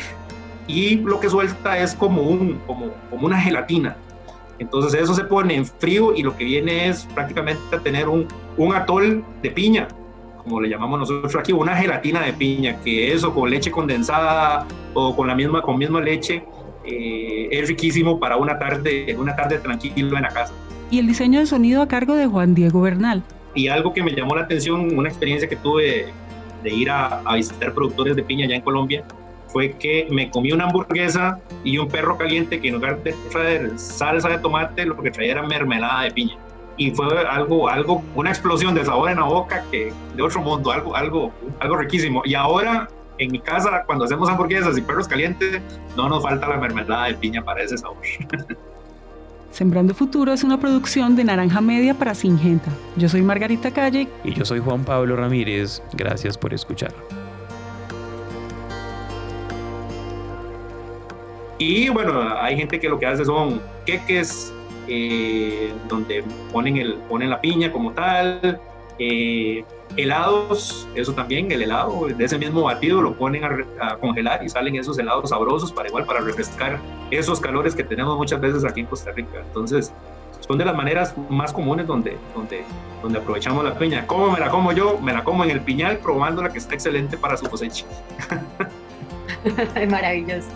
y 0.67 0.97
lo 0.97 1.21
que 1.21 1.29
suelta 1.29 1.79
es 1.79 1.95
como, 1.95 2.23
un, 2.23 2.61
como, 2.67 2.91
como 3.11 3.27
una 3.27 3.39
gelatina. 3.39 3.97
Entonces 4.63 4.95
eso 5.03 5.13
se 5.13 5.25
pone 5.25 5.57
en 5.57 5.67
frío 5.67 6.15
y 6.15 6.23
lo 6.23 6.37
que 6.37 6.45
viene 6.45 6.89
es 6.89 7.05
prácticamente 7.15 7.61
tener 7.83 8.09
un, 8.09 8.29
un 8.57 8.73
atol 8.73 9.25
de 9.43 9.51
piña, 9.51 9.89
como 10.41 10.61
le 10.61 10.69
llamamos 10.69 11.01
nosotros 11.01 11.35
aquí, 11.35 11.53
una 11.53 11.77
gelatina 11.77 12.21
de 12.21 12.33
piña, 12.33 12.81
que 12.81 13.13
eso 13.13 13.35
con 13.35 13.51
leche 13.51 13.73
condensada 13.73 14.65
o 14.95 15.17
con 15.17 15.27
la 15.27 15.35
misma, 15.35 15.63
con 15.63 15.79
misma 15.79 16.01
leche 16.01 16.45
eh, 16.85 17.49
es 17.51 17.69
riquísimo 17.69 18.21
para 18.21 18.37
una 18.37 18.57
tarde, 18.57 19.17
una 19.19 19.35
tarde 19.35 19.59
tranquila 19.59 20.19
en 20.19 20.23
la 20.23 20.29
casa. 20.29 20.55
Y 20.93 21.01
el 21.01 21.09
diseño 21.09 21.41
de 21.41 21.47
sonido 21.47 21.83
a 21.83 21.89
cargo 21.89 22.15
de 22.15 22.27
Juan 22.27 22.55
Diego 22.55 22.83
Bernal. 22.83 23.25
Y 23.57 23.67
algo 23.67 23.93
que 23.93 24.03
me 24.05 24.13
llamó 24.13 24.37
la 24.37 24.43
atención, 24.43 24.97
una 24.97 25.09
experiencia 25.09 25.49
que 25.49 25.57
tuve 25.57 26.07
de 26.63 26.71
ir 26.71 26.89
a, 26.89 27.21
a 27.25 27.35
visitar 27.35 27.75
productores 27.75 28.15
de 28.15 28.23
piña 28.23 28.47
allá 28.47 28.55
en 28.55 28.63
Colombia, 28.63 29.05
fue 29.53 29.73
que 29.73 30.07
me 30.11 30.31
comí 30.31 30.53
una 30.53 30.65
hamburguesa 30.65 31.39
y 31.63 31.79
un 31.79 31.89
perro 31.89 32.17
caliente 32.17 32.61
que 32.61 32.69
en 32.69 32.75
lugar 32.75 33.03
de 33.03 33.15
traer 33.31 33.79
salsa 33.79 34.29
de 34.29 34.39
tomate, 34.39 34.87
lo 34.87 35.01
que 35.03 35.11
traía 35.11 35.33
era 35.33 35.43
mermelada 35.43 36.03
de 36.03 36.11
piña. 36.11 36.37
Y 36.77 36.91
fue 36.93 37.07
algo, 37.29 37.69
algo, 37.69 38.03
una 38.15 38.31
explosión 38.31 38.75
de 38.75 38.85
sabor 38.85 39.11
en 39.11 39.19
la 39.19 39.25
boca 39.25 39.65
que 39.71 39.93
de 40.17 40.23
otro 40.23 40.41
mundo, 40.41 40.73
algo, 40.73 40.97
algo, 40.97 41.33
algo 41.61 41.77
riquísimo. 41.77 42.23
Y 42.25 42.35
ahora 42.35 42.89
en 43.19 43.31
mi 43.31 43.39
casa, 43.39 43.85
cuando 43.87 44.07
hacemos 44.07 44.29
hamburguesas 44.29 44.77
y 44.79 44.81
perros 44.81 45.07
calientes, 45.07 45.61
no 45.97 46.09
nos 46.09 46.23
falta 46.23 46.49
la 46.49 46.57
mermelada 46.57 47.07
de 47.07 47.15
piña 47.15 47.45
para 47.45 47.63
ese 47.63 47.77
sabor. 47.79 47.99
Sembrando 49.51 49.93
Futuro 49.93 50.33
es 50.33 50.45
una 50.45 50.59
producción 50.59 51.15
de 51.15 51.25
Naranja 51.25 51.61
Media 51.61 51.93
para 51.93 52.15
Singenta. 52.15 52.71
Yo 52.97 53.11
soy 53.11 53.21
Margarita 53.21 53.71
Calle. 53.71 54.09
Y 54.25 54.33
yo 54.33 54.47
soy 54.47 54.61
Juan 54.61 54.83
Pablo 54.83 55.15
Ramírez. 55.15 55.83
Gracias 55.93 56.39
por 56.39 56.55
escuchar. 56.55 56.95
Y 61.65 61.89
bueno, 61.91 62.21
hay 62.41 62.57
gente 62.57 62.81
que 62.81 62.89
lo 62.89 62.99
que 62.99 63.07
hace 63.07 63.25
son 63.25 63.61
queques, 63.87 64.53
eh, 64.89 65.73
donde 65.89 66.25
ponen, 66.53 66.77
el, 66.77 66.95
ponen 67.09 67.31
la 67.31 67.41
piña 67.41 67.71
como 67.71 67.93
tal, 67.93 68.61
Eh, 68.99 69.65
helados, 69.97 70.87
eso 70.95 71.13
también, 71.13 71.51
el 71.51 71.63
helado 71.63 72.07
de 72.07 72.25
ese 72.25 72.39
mismo 72.39 72.63
batido 72.63 73.01
lo 73.01 73.15
ponen 73.15 73.43
a, 73.45 73.97
congelar 73.97 74.45
y 74.45 74.49
salen 74.49 74.77
esos 74.77 74.99
helados 74.99 75.31
sabrosos 75.31 75.73
para 75.73 75.89
igual, 75.89 76.05
para 76.05 76.21
refrescar 76.21 76.79
esos 77.11 77.41
calores 77.41 77.75
que 77.75 77.83
tenemos 77.83 78.17
muchas 78.17 78.41
veces 78.41 78.65
aquí 78.65 78.81
en 78.81 78.87
Costa 78.87 79.11
Rica. 79.13 79.41
Entonces, 79.47 79.93
son 80.41 80.59
de 80.59 80.65
las 80.65 80.77
maneras 80.77 81.15
más 81.31 81.53
comunes 81.53 81.87
donde, 81.87 82.17
donde, 82.35 82.65
donde 83.03 83.19
aprovechamos 83.19 83.65
la 83.65 83.75
piña. 83.77 84.07
¿Cómo 84.07 84.31
me 84.31 84.39
la 84.39 84.51
como 84.51 84.73
yo? 84.73 84.99
Me 85.01 85.13
la 85.13 85.25
como 85.25 85.43
en 85.45 85.51
el 85.51 85.61
piñal, 85.61 85.99
probándola 85.99 86.53
que 86.53 86.59
está 86.59 86.75
excelente 86.75 87.17
para 87.17 87.37
su 87.37 87.49
cosecha. 87.49 87.87
Maravilloso. 89.89 90.49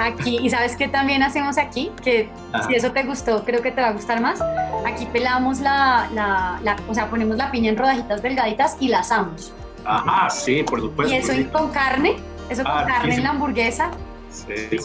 Aquí, 0.00 0.38
y 0.42 0.48
sabes 0.48 0.76
qué 0.76 0.88
también 0.88 1.22
hacemos 1.22 1.58
aquí, 1.58 1.90
que 2.02 2.30
si 2.66 2.74
eso 2.74 2.90
te 2.92 3.02
gustó, 3.02 3.44
creo 3.44 3.60
que 3.60 3.70
te 3.70 3.80
va 3.80 3.88
a 3.88 3.92
gustar 3.92 4.20
más. 4.20 4.40
Aquí 4.86 5.06
pelamos 5.06 5.60
la, 5.60 6.08
la, 6.14 6.76
o 6.88 6.94
sea, 6.94 7.10
ponemos 7.10 7.36
la 7.36 7.50
piña 7.50 7.70
en 7.70 7.76
rodajitas 7.76 8.22
delgaditas 8.22 8.76
y 8.80 8.88
la 8.88 9.00
asamos. 9.00 9.52
Ah, 9.84 10.28
sí, 10.30 10.62
por 10.62 10.80
supuesto. 10.80 11.14
Y 11.14 11.18
eso 11.18 11.32
con 11.52 11.70
carne, 11.70 12.16
eso 12.48 12.62
con 12.62 12.72
ah, 12.72 12.86
carne 12.86 13.14
en 13.14 13.22
la 13.24 13.30
hamburguesa, 13.30 13.90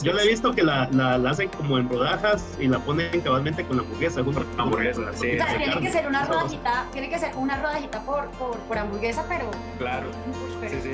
yo 0.03 0.13
le 0.13 0.23
he 0.23 0.27
visto 0.27 0.53
que 0.53 0.63
la, 0.63 0.89
la, 0.91 1.29
hacen 1.29 1.49
como 1.49 1.77
en 1.77 1.87
rodajas 1.87 2.43
y 2.59 2.67
la 2.67 2.79
ponen 2.79 3.21
cabalmente 3.21 3.63
con 3.63 3.77
la 3.77 3.83
hamburguesa. 3.83 4.21
hamburguesa, 4.57 5.01
sí. 5.13 5.33
O 5.33 5.45
sea, 5.45 5.57
tiene 5.57 5.79
que 5.79 5.91
ser 5.91 6.07
una 6.07 6.25
rodajita, 6.25 6.85
tiene 6.91 7.09
que 7.09 7.19
ser 7.19 7.35
una 7.35 7.61
rodajita 7.61 8.01
por, 8.01 8.29
por, 8.31 8.57
por 8.59 8.77
hamburguesa, 8.77 9.23
pero. 9.27 9.49
Claro. 9.77 10.07
sí, 10.61 10.77
sí. 10.81 10.91